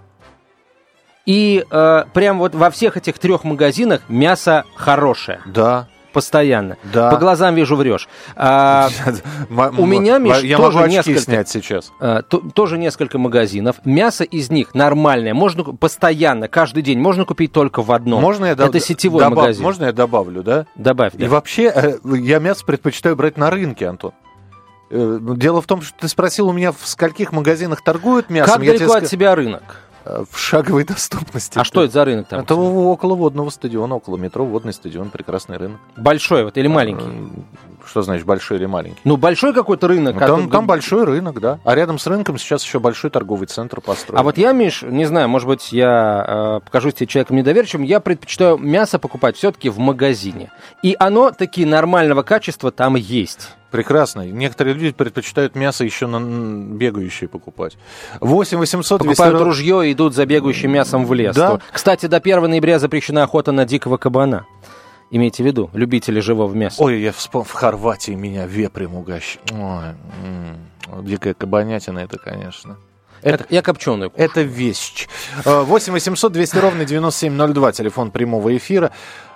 И 1.27 1.65
э, 1.71 2.05
прям 2.13 2.39
вот 2.39 2.55
во 2.55 2.71
всех 2.71 2.97
этих 2.99 3.19
трех 3.19 3.45
магазинах 3.45 4.03
мясо 4.09 4.65
хорошее, 4.77 5.41
Да, 5.47 5.89
постоянно. 6.14 6.79
да. 6.92 7.11
По 7.11 7.18
глазам 7.18 7.55
вижу, 7.55 7.77
врешь. 7.77 8.09
А, 8.37 8.88
у 9.77 9.85
меня, 9.85 10.16
Миш, 10.18 10.38
я 10.38 10.57
тоже 10.57 10.79
могу 10.79 10.88
несколько. 10.90 11.20
снять 11.20 11.48
сейчас. 11.50 11.92
то- 11.98 12.42
тоже 12.55 12.79
несколько 12.79 13.18
магазинов. 13.18 13.77
Мясо 13.85 14.24
из 14.24 14.50
них 14.50 14.74
нормальное, 14.74 15.35
можно 15.35 15.64
постоянно, 15.64 16.48
каждый 16.48 16.83
день. 16.83 16.98
Можно 16.98 17.27
купить 17.27 17.53
только 17.53 17.83
в 17.83 17.92
одном. 17.92 18.22
Можно 18.22 18.46
я 18.46 18.53
Это 18.53 18.81
сетевой 18.81 19.20
добав- 19.20 19.37
магазин. 19.37 19.62
Можно 19.62 19.85
я 19.87 19.92
добавлю, 19.92 20.42
да? 20.42 20.66
Добавь. 20.77 21.12
И 21.18 21.27
вообще, 21.27 21.64
э, 21.74 21.98
я 22.05 22.38
мясо 22.38 22.64
предпочитаю 22.64 23.16
брать 23.16 23.37
на 23.37 23.50
рынке, 23.50 23.88
Антон. 23.88 24.12
Э, 24.90 25.18
Дело 25.20 25.61
в 25.61 25.66
том, 25.66 25.83
что 25.83 25.94
ты 25.98 26.09
спросил 26.09 26.48
у 26.48 26.53
меня, 26.53 26.70
в 26.70 26.79
скольких 26.85 27.33
магазинах 27.33 27.83
торгуют 27.83 28.31
мясом. 28.31 28.55
Как 28.57 28.62
Я 28.64 28.70
тебе 28.72 28.79
далеко 28.81 28.94
от 28.98 29.03
ска- 29.05 29.09
тебя 29.09 29.35
рынок? 29.35 29.62
Э, 30.05 30.25
В 30.31 30.38
шаговой 30.38 30.85
доступности. 30.95 31.59
А 31.59 31.64
что 31.64 31.83
это 31.83 31.93
за 31.93 32.05
рынок 32.05 32.29
там? 32.29 32.40
Это 32.40 32.55
около 32.55 33.14
водного 33.14 33.51
стадиона, 33.51 33.97
около 33.97 34.17
метро, 34.17 34.45
водный 34.45 34.73
стадион, 34.73 35.11
прекрасный 35.11 35.57
рынок. 35.57 35.81
Большой 35.97 36.45
вот 36.45 36.57
или 36.57 36.67
маленький? 36.69 37.07
Что 37.94 38.02
значит 38.02 38.26
большой 38.26 38.57
или 38.59 38.66
маленький? 38.66 38.98
Ну, 39.04 39.16
большой 39.16 39.54
какой-то 39.54 39.87
рынок. 39.87 40.14
Ну, 40.14 40.18
который- 40.20 40.40
Там, 40.40 40.50
там 40.50 40.66
большой 40.66 41.04
рынок, 41.04 41.38
да. 41.40 41.61
А 41.62 41.76
рядом 41.76 42.00
с 42.00 42.07
рынком 42.09 42.38
сейчас 42.38 42.64
еще 42.64 42.80
большой 42.80 43.09
торговый 43.09 43.46
центр 43.46 43.80
построен. 43.80 44.18
А 44.18 44.24
вот 44.24 44.37
я, 44.37 44.50
Миш, 44.50 44.83
не 44.83 45.04
знаю, 45.04 45.28
может 45.28 45.46
быть, 45.46 45.70
я 45.72 46.24
э, 46.26 46.61
покажусь 46.66 46.94
тебе 46.94 47.07
человеком 47.07 47.37
недоверчивым, 47.37 47.87
я 47.87 48.00
предпочитаю 48.00 48.59
мясо 48.59 48.98
покупать 48.98 49.37
все-таки 49.37 49.68
в 49.68 49.78
магазине. 49.78 50.50
И 50.83 50.96
оно 50.98 51.30
таки 51.30 51.64
нормального 51.64 52.24
качества 52.24 52.72
там 52.72 52.96
есть. 52.96 53.50
Прекрасно. 53.70 54.22
Некоторые 54.26 54.74
люди 54.74 54.90
предпочитают 54.90 55.54
мясо 55.54 55.85
еще 55.85 56.09
на 56.09 56.16
м, 56.16 56.76
бегающее 56.76 57.28
покупать. 57.28 57.76
8 58.18 58.59
800 58.59 59.02
Покупают 59.04 59.37
200 59.37 59.44
ружье 59.44 59.88
и 59.88 59.92
идут 59.92 60.16
за 60.16 60.26
бегающим 60.26 60.72
мясом 60.72 61.07
в 61.07 61.14
лес. 61.14 61.37
Да. 61.37 61.61
Кстати, 61.70 62.07
до 62.07 62.18
1 62.18 62.50
ноября 62.50 62.80
запрещена 62.80 63.22
охота 63.22 63.52
на 63.52 63.64
дикого 63.64 63.98
кабана. 63.98 64.46
Имейте 65.11 65.43
в 65.43 65.47
виду, 65.47 65.71
любители 65.73 66.21
живого 66.21 66.53
мяса. 66.55 66.83
Ой, 66.83 67.01
я 67.01 67.12
вспомнил, 67.12 67.47
в 67.47 67.53
Хорватии 67.53 68.12
меня 68.12 68.47
вепрем 68.47 68.95
угощ. 68.95 69.37
Ой, 69.53 69.95
дикая 71.03 71.35
кабанятина 71.35 72.01
это, 72.01 72.19
конечно. 72.19 72.77
Это, 73.25 73.47
я 73.49 73.62
копченую. 73.62 74.12
Это 74.17 74.43
вещь. 74.43 75.09
Э, 75.47 75.62
8 75.62 75.93
800 75.95 76.31
200 76.31 76.57
ровно 76.59 76.85
9702, 76.85 77.73
телефон 77.73 78.11
прямого 78.11 78.55
эфира. 78.55 78.93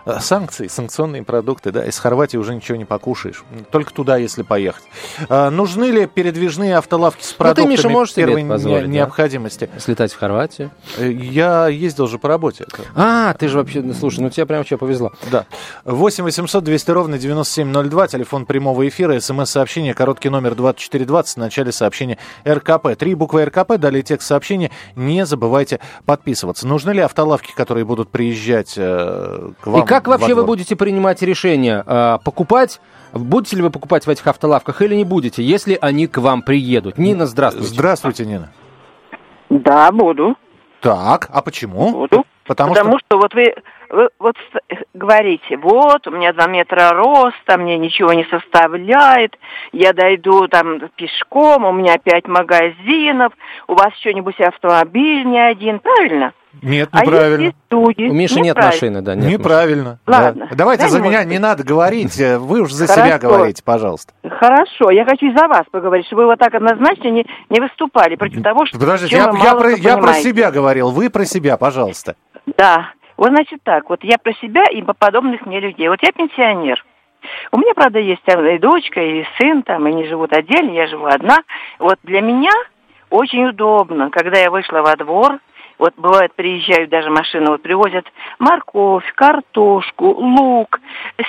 Э, 0.08 0.20
Санкции, 0.20 0.66
санкционные 0.68 1.22
продукты, 1.22 1.70
да, 1.70 1.84
из 1.84 1.98
Хорватии 1.98 2.36
уже 2.38 2.54
ничего 2.54 2.76
не 2.78 2.84
покушаешь. 2.84 3.44
Только 3.70 3.92
туда, 3.92 4.16
если 4.16 4.42
поехать. 4.42 4.82
Э, 5.28 5.50
Нужны 5.50 5.86
ли 5.90 6.06
передвижные 6.06 6.76
автолавки 6.78 7.22
с 7.22 7.26
Ну, 7.26 7.32
ты, 7.32 7.36
продуктами 7.38 7.72
Миша, 7.72 7.88
можешь 7.90 8.14
себе 8.14 8.26
первой 8.26 8.44
позволить, 8.46 8.76
не- 8.86 8.86
да? 8.86 8.94
необходимости? 8.94 9.68
Слетать 9.78 10.12
в 10.12 10.18
Хорватию. 10.18 10.70
Э, 10.96 11.10
Я 11.12 11.68
ездил 11.68 12.06
же 12.08 12.18
по 12.18 12.28
работе. 12.28 12.64
А, 12.94 13.34
ты 13.34 13.48
же 13.48 13.58
вообще, 13.58 13.82
ну, 13.82 13.92
слушай, 13.92 14.20
ну 14.20 14.30
тебе 14.30 14.46
прям 14.46 14.60
вообще 14.60 14.76
повезло. 14.78 15.12
Да. 15.30 15.44
8 15.84 16.24
800 16.24 16.64
200 16.64 16.90
ровно 16.90 17.18
9702, 17.18 18.08
телефон 18.08 18.46
прямого 18.46 18.88
эфира, 18.88 19.18
смс-сообщение, 19.20 19.92
короткий 19.94 20.30
номер 20.30 20.54
2420, 20.54 21.34
в 21.34 21.38
начале 21.38 21.70
сообщения 21.72 22.18
РКП. 22.46 22.96
Три 22.96 23.14
буквы 23.14 23.44
РКП, 23.44 23.76
далее 23.76 24.02
текст 24.02 24.28
сообщения. 24.28 24.70
Не 24.96 25.26
забывайте 25.26 25.80
подписываться. 26.06 26.66
Нужны 26.66 26.92
ли 26.92 27.00
автолавки, 27.00 27.52
которые 27.54 27.84
будут 27.84 28.08
приезжать 28.10 28.74
э, 28.76 29.50
к 29.60 29.66
вам? 29.66 29.82
И 29.82 29.86
как 29.86 29.97
во 30.06 30.12
вообще 30.12 30.28
вы 30.28 30.42
двор? 30.42 30.46
будете 30.46 30.76
принимать 30.76 31.22
решение? 31.22 31.82
э, 31.86 32.18
покупать, 32.24 32.80
будете 33.12 33.56
ли 33.56 33.62
вы 33.62 33.70
покупать 33.70 34.06
в 34.06 34.10
этих 34.10 34.26
автолавках 34.26 34.82
или 34.82 34.94
не 34.94 35.04
будете, 35.04 35.42
если 35.42 35.78
они 35.80 36.06
к 36.06 36.18
вам 36.18 36.42
приедут? 36.42 36.98
Нина, 36.98 37.26
здравствуйте. 37.26 37.68
Здравствуйте, 37.68 38.26
Нина. 38.26 38.50
Да, 39.50 39.90
буду. 39.92 40.36
Так, 40.80 41.28
а 41.32 41.42
почему? 41.42 41.90
Буду. 41.92 42.24
Потому, 42.48 42.72
Потому 42.72 42.98
что... 42.98 43.18
вот 43.18 43.34
вы, 43.34 43.54
вы 43.90 44.08
вот 44.18 44.36
говорите, 44.94 45.58
вот, 45.58 46.06
у 46.06 46.10
меня 46.10 46.32
2 46.32 46.46
метра 46.46 46.90
роста, 46.92 47.58
мне 47.58 47.76
ничего 47.76 48.14
не 48.14 48.24
составляет, 48.24 49.38
я 49.72 49.92
дойду 49.92 50.48
там 50.48 50.80
пешком, 50.96 51.66
у 51.66 51.72
меня 51.72 51.98
пять 51.98 52.26
магазинов, 52.26 53.34
у 53.66 53.74
вас 53.74 53.92
что-нибудь 54.00 54.40
автомобиль 54.40 55.26
не 55.26 55.38
один, 55.38 55.78
правильно? 55.80 56.32
Нет, 56.62 56.88
А 56.92 57.02
неправильно. 57.02 57.42
есть 57.44 57.56
студии. 57.66 58.08
У 58.08 58.12
Миши 58.14 58.40
нет 58.40 58.56
машины, 58.56 59.00
да, 59.02 59.14
нет 59.14 59.38
Неправильно. 59.38 59.98
Ладно. 60.06 60.46
Да. 60.50 60.56
Давайте 60.56 60.82
Дай 60.82 60.90
за 60.90 61.00
меня 61.00 61.18
быть. 61.20 61.28
не 61.28 61.38
надо 61.38 61.64
говорить, 61.64 62.18
э, 62.20 62.38
вы 62.38 62.62
уж 62.62 62.72
за 62.72 62.86
Хорошо. 62.86 63.06
себя 63.06 63.18
говорите, 63.18 63.62
пожалуйста. 63.64 64.12
Хорошо, 64.28 64.90
я 64.90 65.04
хочу 65.04 65.26
и 65.26 65.36
за 65.36 65.48
вас 65.48 65.64
поговорить, 65.70 66.06
чтобы 66.06 66.22
вы 66.22 66.28
вот 66.28 66.38
так 66.38 66.54
однозначно 66.54 67.08
не, 67.08 67.26
не 67.50 67.60
выступали 67.60 68.16
против 68.16 68.42
того, 68.42 68.66
что 68.66 68.78
Подождите, 68.78 69.16
я, 69.16 69.32
я 69.42 69.54
про, 69.54 69.70
я 69.70 69.96
про 69.98 70.14
себя 70.14 70.50
говорил, 70.50 70.90
вы 70.90 71.10
про 71.10 71.24
себя, 71.24 71.56
пожалуйста. 71.56 72.14
Да. 72.56 72.90
Вот 73.16 73.30
значит 73.30 73.60
так, 73.64 73.90
вот 73.90 74.04
я 74.04 74.16
про 74.16 74.32
себя 74.34 74.62
и 74.72 74.80
по 74.82 74.94
подобных 74.94 75.44
мне 75.44 75.58
людей. 75.60 75.88
Вот 75.88 75.98
я 76.02 76.12
пенсионер. 76.12 76.84
У 77.50 77.58
меня, 77.58 77.74
правда, 77.74 77.98
есть 77.98 78.22
там 78.22 78.46
и 78.46 78.58
дочка, 78.58 79.00
и 79.00 79.24
сын 79.38 79.62
там, 79.62 79.86
они 79.86 80.06
живут 80.06 80.32
отдельно, 80.32 80.70
я 80.70 80.86
живу 80.86 81.06
одна. 81.06 81.38
Вот 81.80 81.98
для 82.04 82.20
меня 82.20 82.52
очень 83.10 83.44
удобно, 83.46 84.10
когда 84.10 84.38
я 84.38 84.50
вышла 84.50 84.82
во 84.82 84.94
двор, 84.96 85.38
вот 85.78 85.94
бывает, 85.96 86.32
приезжают 86.34 86.90
даже 86.90 87.10
машины, 87.10 87.50
вот 87.50 87.62
привозят 87.62 88.04
морковь, 88.38 89.10
картошку, 89.14 90.06
лук, 90.06 90.80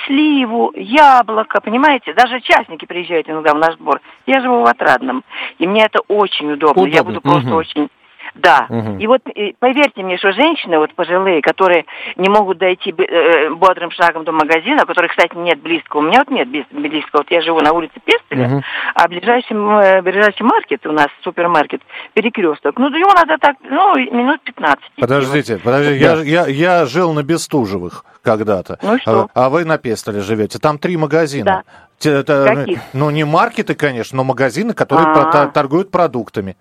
сливу, 0.06 0.72
яблоко, 0.74 1.60
понимаете? 1.60 2.12
Даже 2.14 2.40
частники 2.40 2.84
приезжают 2.84 3.28
иногда 3.28 3.54
в 3.54 3.58
наш 3.58 3.76
двор. 3.76 4.00
Я 4.26 4.40
живу 4.40 4.62
в 4.62 4.66
Отрадном, 4.66 5.24
и 5.58 5.66
мне 5.66 5.84
это 5.84 6.00
очень 6.08 6.52
удобно. 6.52 6.80
Я 6.86 7.02
Удобно, 7.02 7.04
буду 7.04 7.20
просто 7.20 7.48
мгм. 7.48 7.56
очень... 7.56 7.90
Да. 8.34 8.66
Мгм. 8.68 8.98
И 8.98 9.06
вот 9.06 9.22
и 9.34 9.54
поверьте 9.58 10.02
мне, 10.02 10.16
что 10.18 10.32
женщины 10.32 10.78
вот 10.78 10.94
пожилые, 10.94 11.42
которые 11.42 11.84
не 12.16 12.28
могут 12.28 12.58
дойти 12.58 12.92
б- 12.92 13.04
э, 13.04 13.50
бодрым 13.50 13.90
шагом 13.90 14.24
до 14.24 14.32
магазина, 14.32 14.84
у 14.84 14.86
которых, 14.86 15.10
кстати, 15.10 15.36
нет 15.36 15.60
близкого. 15.60 16.00
У 16.00 16.02
меня 16.04 16.20
вот 16.20 16.30
нет 16.30 16.48
близ- 16.48 16.66
близкого. 16.70 17.20
Вот 17.20 17.30
я 17.30 17.40
живу 17.42 17.60
на 17.60 17.72
улице 17.72 17.94
Пестеля, 18.04 18.48
Мгм. 18.48 18.62
а 18.94 19.08
ближайший, 19.08 19.56
э, 19.56 20.02
ближайший 20.02 20.42
маркет 20.42 20.86
у 20.86 20.92
нас, 20.92 21.08
супермаркет, 21.22 21.80
перекресток. 22.14 22.78
Ну, 22.78 22.90
до 22.90 22.98
него 22.98 23.12
надо 23.14 23.36
так, 23.38 23.56
ну, 23.68 23.94
минут 23.96 24.40
15. 24.42 24.84
идти. 24.92 25.00
Подождите, 25.00 25.58
подождите, 25.58 25.96
я, 26.04 26.14
я, 26.22 26.46
я 26.46 26.86
жил 26.86 27.12
на 27.12 27.22
Бестужевых 27.22 28.04
когда-то, 28.22 28.78
Ну 28.82 28.98
что? 28.98 29.28
а, 29.34 29.46
а 29.46 29.50
вы 29.50 29.64
на 29.64 29.78
Пестеле 29.78 30.20
живете, 30.20 30.58
там 30.58 30.78
три 30.78 30.96
магазина. 30.96 31.64
Да. 32.02 32.10
Это, 32.10 32.44
Каких? 32.46 32.78
ну, 32.94 33.10
не 33.10 33.24
маркеты, 33.24 33.74
конечно, 33.74 34.16
но 34.16 34.24
магазины, 34.24 34.72
которые 34.72 35.08
А. 35.08 35.30
та- 35.32 35.46
торгуют 35.48 35.90
продуктами. 35.90 36.56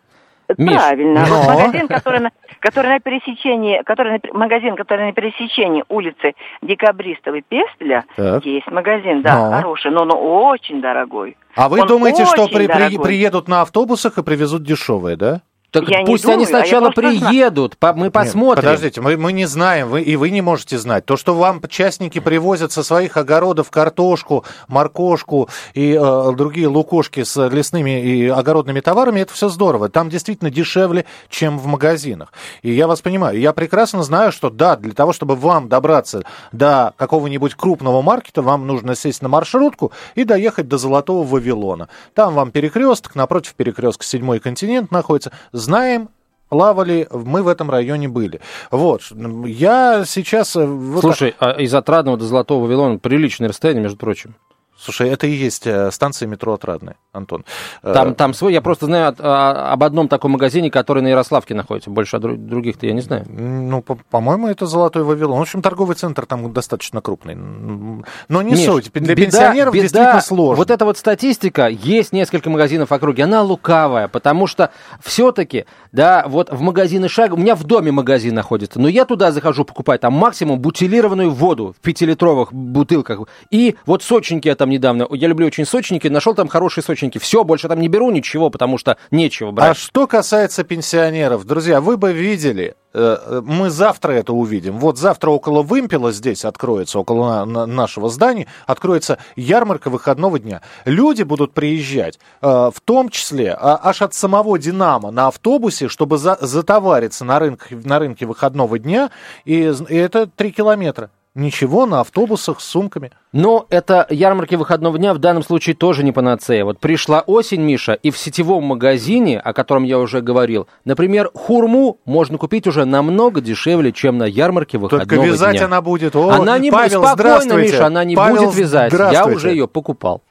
Миш, 0.58 0.74
Правильно. 0.76 1.26
но- 1.28 1.42
Вот 1.42 1.48
магазин, 1.66 1.88
который 1.88 2.20
на, 2.22 2.32
который 2.60 2.88
на 2.88 3.00
пересечении, 3.00 3.82
который 3.84 4.14
на, 4.14 4.20
магазин, 4.40 4.76
который 4.76 5.06
на 5.08 5.14
пересечении 5.14 5.84
улицы 5.90 6.34
Декабристов 6.62 7.36
и 7.36 7.42
Пестеля, 7.42 8.06
Так. 8.16 8.46
есть 8.46 8.68
магазин, 8.68 9.22
да, 9.22 9.50
Но. 9.50 9.58
хороший, 9.58 9.92
но, 9.92 10.06
но 10.06 10.16
очень 10.50 10.82
дорогой. 10.82 11.38
А 11.56 11.70
вы 11.70 11.82
Он 11.82 11.88
думаете, 11.88 12.26
что 12.26 12.48
при- 12.48 12.68
при- 12.68 12.98
приедут 12.98 13.48
на 13.48 13.62
автобусах 13.62 14.18
и 14.18 14.24
привезут 14.24 14.64
дешевые, 14.64 15.16
да? 15.18 15.42
Так 15.72 15.88
Я 15.88 16.04
пусть 16.04 16.26
они 16.26 16.46
думаю, 16.46 16.56
а 16.56 16.58
я 16.58 16.64
сначала 16.66 16.92
знаю. 16.92 17.20
приедут, 17.20 17.78
по- 17.78 17.94
мы 17.94 18.10
посмотрим. 18.10 18.64
Нет, 18.64 18.74
подождите, 18.80 19.02
мы, 19.02 19.18
мы 19.18 19.32
не 19.34 19.46
знаем, 19.46 19.90
вы, 19.90 20.02
и 20.02 20.16
вы 20.16 20.32
не 20.32 20.42
можете 20.42 20.80
знать. 20.80 21.06
То, 21.06 21.16
что 21.16 21.36
вам 21.36 21.62
частники 21.70 22.20
привозят 22.20 22.72
со 22.72 22.82
своих 22.84 23.18
огородов 23.18 23.70
картошку, 23.70 24.46
моркошку 24.68 25.48
и 25.76 25.94
э, 26.00 26.32
другие 26.36 26.68
лукошки 26.68 27.24
с 27.24 27.48
лесными 27.50 28.02
и 28.02 28.28
огородными 28.28 28.80
товарами, 28.80 29.20
это 29.22 29.34
все 29.34 29.50
здорово. 29.50 29.90
Там 29.90 30.10
действительно 30.10 30.50
дешевле, 30.50 31.06
чем 31.30 31.60
в 31.60 31.68
магазинах. 31.68 32.34
И 32.64 32.72
я 32.72 32.88
вас 32.88 33.02
понимаю. 33.02 33.40
Я 33.40 33.54
прекрасно 33.54 34.02
знаю, 34.02 34.32
что 34.32 34.50
да, 34.50 34.76
для 34.76 34.94
того, 34.94 35.14
чтобы 35.14 35.36
вам 35.36 35.70
добраться 35.70 36.24
до 36.52 36.94
какого-нибудь 36.98 37.54
крупного 37.54 38.02
маркета, 38.02 38.42
вам 38.42 38.66
нужно 38.66 38.96
сесть 38.96 39.22
на 39.22 39.30
маршрутку 39.30 39.92
и 40.16 40.24
доехать 40.24 40.68
до 40.68 40.80
Золотого 40.80 41.24
Вавилона. 41.24 41.90
Там 42.16 42.34
вам 42.34 42.50
перекресток, 42.52 43.14
напротив 43.16 43.54
перекрестка 43.54 44.04
Седьмой 44.04 44.40
континент 44.40 44.90
находится. 44.92 45.32
Знаем, 45.60 46.10
плавали, 46.50 47.08
мы 47.12 47.44
в 47.44 47.48
этом 47.48 47.70
районе 47.70 48.08
были. 48.10 48.42
Вот, 48.72 49.04
я 49.46 50.04
сейчас... 50.06 50.56
э, 50.56 50.66
вот 50.66 51.02
Слушай, 51.02 51.36
а 51.40 51.52
из 51.52 51.74
Отрадного 51.74 52.18
до 52.18 52.26
Золотого 52.26 52.66
Вавилона 52.66 52.98
приличное 52.98 53.50
расстояние, 53.50 53.84
между 53.84 53.98
прочим. 53.98 54.36
Слушай, 54.82 55.10
это 55.10 55.28
и 55.28 55.32
есть 55.32 55.68
э, 55.68 55.92
станция 55.92 56.28
метро 56.28 56.54
Отрадная, 56.54 56.96
Антон. 57.12 57.44
Э, 57.84 57.92
Там, 57.94 58.16
там 58.16 58.34
свой, 58.34 58.54
я 58.54 58.62
просто 58.62 58.86
знаю 58.86 59.10
от- 59.10 59.20
а, 59.20 59.74
об 59.74 59.84
одном 59.84 60.08
таком 60.08 60.32
магазине, 60.32 60.72
который 60.72 61.04
на 61.04 61.08
Ярославке 61.08 61.54
находится. 61.54 61.90
Больше 61.90 62.16
о 62.16 62.20
дру- 62.20 62.38
других-то 62.38 62.86
я 62.88 62.94
не 62.94 63.02
знаю. 63.02 63.26
Ну, 63.28 63.82
по- 63.82 63.96
по-моему, 64.10 64.48
это 64.48 64.66
Золотой 64.66 65.04
Вавилон. 65.04 65.40
В 65.40 65.42
общем, 65.42 65.62
торговый 65.62 65.96
центр 65.96 66.26
там 66.26 66.54
достаточно 66.54 67.02
крупный. 67.02 67.36
Но 67.36 68.42
не 68.42 68.52
Миш, 68.52 68.66
суть. 68.66 68.92
Для 68.94 69.14
беда- 69.16 69.26
пенсионеров 69.26 69.74
беда, 69.74 69.82
действительно 69.82 70.22
сложно. 70.22 70.56
Вот 70.56 70.72
эта 70.72 70.86
вот 70.86 70.98
статистика, 70.98 71.68
есть 71.68 72.14
несколько 72.14 72.50
магазинов 72.50 72.90
в 72.90 72.94
округе, 72.94 73.24
она 73.26 73.42
лукавая, 73.42 74.08
потому 74.08 74.48
что 74.48 74.72
все-таки, 75.04 75.66
да, 75.92 76.26
вот 76.28 76.50
в 76.52 76.62
магазины 76.62 77.10
шаг, 77.10 77.34
у 77.34 77.38
меня 77.38 77.56
в 77.56 77.64
доме 77.64 77.92
магазин 77.92 78.34
находится, 78.36 78.80
но 78.80 78.88
я 78.88 79.06
туда 79.06 79.32
захожу 79.32 79.66
покупать 79.66 80.02
там 80.02 80.14
максимум 80.14 80.60
бутилированную 80.60 81.32
воду 81.32 81.76
в 81.78 81.82
пятилитровых 81.82 82.54
бутылках. 82.54 83.20
И 83.52 83.76
вот 83.86 84.04
сочники 84.04 84.48
я 84.48 84.56
там 84.78 84.98
недавно, 84.98 85.16
я 85.16 85.28
люблю 85.28 85.48
очень 85.48 85.66
сочники, 85.66 86.08
нашел 86.08 86.34
там 86.36 86.48
хорошие 86.48 86.84
сочники. 86.84 87.18
Все, 87.18 87.44
больше 87.44 87.68
там 87.68 87.80
не 87.80 87.88
беру 87.88 88.12
ничего, 88.12 88.50
потому 88.50 88.78
что 88.78 88.98
нечего 89.12 89.50
А 89.50 89.52
брать. 89.52 89.78
что 89.78 90.08
касается 90.08 90.64
пенсионеров, 90.64 91.46
друзья, 91.46 91.82
вы 91.82 91.98
бы 91.98 92.14
видели, 92.14 92.76
э, 92.94 93.42
мы 93.46 93.70
завтра 93.70 94.14
это 94.14 94.34
увидим. 94.34 94.78
Вот 94.80 94.98
завтра 94.98 95.30
около 95.30 95.62
Вымпела 95.64 96.12
здесь 96.12 96.46
откроется, 96.46 97.00
около 97.00 97.28
на- 97.30 97.46
на- 97.46 97.66
нашего 97.66 98.10
здания, 98.10 98.48
откроется 98.68 99.18
ярмарка 99.36 99.90
выходного 99.90 100.40
дня. 100.40 100.62
Люди 100.86 101.24
будут 101.24 101.54
приезжать, 101.54 102.20
э, 102.42 102.48
в 102.48 102.80
том 102.84 103.10
числе 103.10 103.54
а, 103.54 103.80
аж 103.84 104.02
от 104.02 104.14
самого 104.14 104.58
Динамо 104.60 105.12
на 105.12 105.28
автобусе, 105.28 105.88
чтобы 105.88 106.18
за- 106.18 106.38
затовариться 106.42 107.26
на 107.26 107.40
рынке, 107.40 107.76
на 107.84 108.00
рынке 108.00 108.26
выходного 108.26 108.78
дня, 108.80 109.10
и, 109.46 109.74
это 109.90 110.28
три 110.28 110.52
километра. 110.52 111.10
Ничего, 111.40 111.86
на 111.86 112.02
автобусах 112.02 112.60
с 112.60 112.66
сумками. 112.66 113.12
Но 113.32 113.66
это 113.70 114.06
ярмарки 114.10 114.56
выходного 114.56 114.98
дня 114.98 115.14
в 115.14 115.20
данном 115.20 115.42
случае 115.42 115.74
тоже 115.74 116.04
не 116.04 116.12
панацея. 116.12 116.66
Вот 116.66 116.80
пришла 116.80 117.22
осень, 117.22 117.62
Миша, 117.62 117.94
и 117.94 118.12
в 118.12 118.18
сетевом 118.18 118.66
магазине, 118.66 119.40
о 119.40 119.54
котором 119.54 119.84
я 119.84 120.00
уже 120.00 120.20
говорил, 120.20 120.68
например, 120.84 121.32
хурму 121.34 121.98
можно 122.04 122.38
купить 122.38 122.68
уже 122.68 122.84
намного 122.84 123.40
дешевле, 123.40 123.94
чем 123.94 124.18
на 124.18 124.26
ярмарке 124.26 124.78
выходного 124.78 125.08
Только 125.08 125.26
вязать 125.26 125.56
дня. 125.56 125.66
она 125.68 125.82
будет. 125.82 126.14
О, 126.14 126.30
она 126.30 126.60
не 126.60 126.72
будет, 126.72 126.82
Павел, 126.82 127.04
спокойно, 127.04 127.14
здравствуйте. 127.14 127.72
Миша, 127.72 127.86
она 127.86 128.04
не 128.04 128.16
Павел, 128.18 128.36
будет 128.44 128.56
вязать. 128.56 128.92
Я 128.92 128.98
здравствуйте. 128.98 129.38
уже 129.38 129.50
ее 129.52 129.68
покупал. 129.70 130.22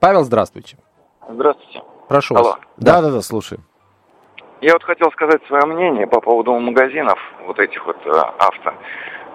Павел, 0.00 0.24
здравствуйте. 0.24 0.78
Здравствуйте. 1.30 1.82
Прошу 2.08 2.34
Алло. 2.34 2.50
вас. 2.50 2.58
Да, 2.76 3.02
да, 3.02 3.12
да, 3.12 3.22
слушай. 3.22 3.58
Я 4.62 4.72
вот 4.72 4.82
хотел 4.82 5.12
сказать 5.12 5.42
свое 5.46 5.64
мнение 5.66 6.08
по 6.08 6.20
поводу 6.20 6.58
магазинов, 6.58 7.18
вот 7.46 7.60
этих 7.60 7.86
вот 7.86 7.98
э, 8.04 8.10
авто. 8.10 8.72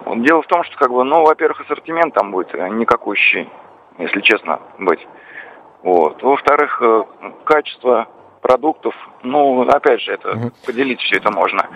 Дело 0.06 0.42
в 0.42 0.46
том, 0.46 0.64
что, 0.64 0.76
как 0.76 0.90
бы, 0.90 1.04
ну, 1.04 1.22
во-первых, 1.24 1.60
ассортимент 1.60 2.14
там 2.14 2.30
будет 2.30 2.54
э, 2.54 2.68
никакущий, 2.68 3.48
если 3.98 4.20
честно 4.20 4.60
быть. 4.78 5.06
Вот. 5.82 6.22
Во-вторых, 6.22 6.80
э, 6.82 7.02
качество 7.44 8.08
продуктов, 8.40 8.94
ну, 9.22 9.62
опять 9.68 10.00
же, 10.00 10.12
это 10.12 10.34
Мгм. 10.36 10.52
поделить 10.66 11.00
все 11.00 11.16
это 11.16 11.30
можно. 11.30 11.66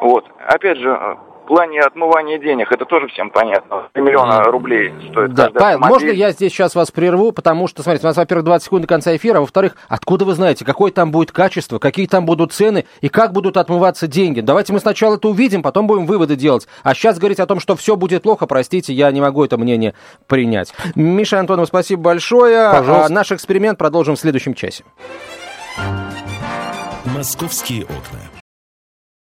Вот. 0.00 0.26
Опять 0.46 0.78
же, 0.78 0.90
э, 0.90 1.16
В 1.44 1.46
плане 1.46 1.80
отмывания 1.80 2.38
денег, 2.38 2.72
это 2.72 2.86
тоже 2.86 3.06
всем 3.08 3.28
понятно. 3.28 3.88
3 3.92 4.02
миллиона 4.02 4.44
рублей 4.44 4.94
стоит 5.10 5.34
Да, 5.34 5.50
Павел, 5.50 5.76
автомобиль. 5.76 5.88
можно 5.90 6.08
я 6.08 6.30
здесь 6.30 6.52
сейчас 6.52 6.74
вас 6.74 6.90
прерву, 6.90 7.32
потому 7.32 7.68
что, 7.68 7.82
смотрите, 7.82 8.06
у 8.06 8.08
нас, 8.08 8.16
во-первых, 8.16 8.46
20 8.46 8.64
секунд 8.64 8.82
до 8.82 8.88
конца 8.88 9.14
эфира, 9.14 9.36
а 9.36 9.40
во-вторых, 9.42 9.76
откуда 9.88 10.24
вы 10.24 10.34
знаете, 10.34 10.64
какое 10.64 10.90
там 10.90 11.10
будет 11.10 11.32
качество, 11.32 11.78
какие 11.78 12.06
там 12.06 12.24
будут 12.24 12.54
цены 12.54 12.86
и 13.02 13.10
как 13.10 13.32
будут 13.32 13.58
отмываться 13.58 14.06
деньги? 14.06 14.40
Давайте 14.40 14.72
мы 14.72 14.80
сначала 14.80 15.16
это 15.16 15.28
увидим, 15.28 15.62
потом 15.62 15.86
будем 15.86 16.06
выводы 16.06 16.34
делать. 16.34 16.66
А 16.82 16.94
сейчас 16.94 17.18
говорить 17.18 17.40
о 17.40 17.46
том, 17.46 17.60
что 17.60 17.76
все 17.76 17.96
будет 17.96 18.22
плохо, 18.22 18.46
простите, 18.46 18.94
я 18.94 19.12
не 19.12 19.20
могу 19.20 19.44
это 19.44 19.58
мнение 19.58 19.92
принять. 20.26 20.72
Миша 20.94 21.40
Антонов, 21.40 21.68
спасибо 21.68 22.00
большое. 22.00 22.70
Пожалуйста. 22.70 23.04
А 23.04 23.08
наш 23.10 23.32
эксперимент 23.32 23.78
продолжим 23.78 24.16
в 24.16 24.18
следующем 24.18 24.54
часе. 24.54 24.82
«Московские 27.04 27.82
окна». 27.82 28.33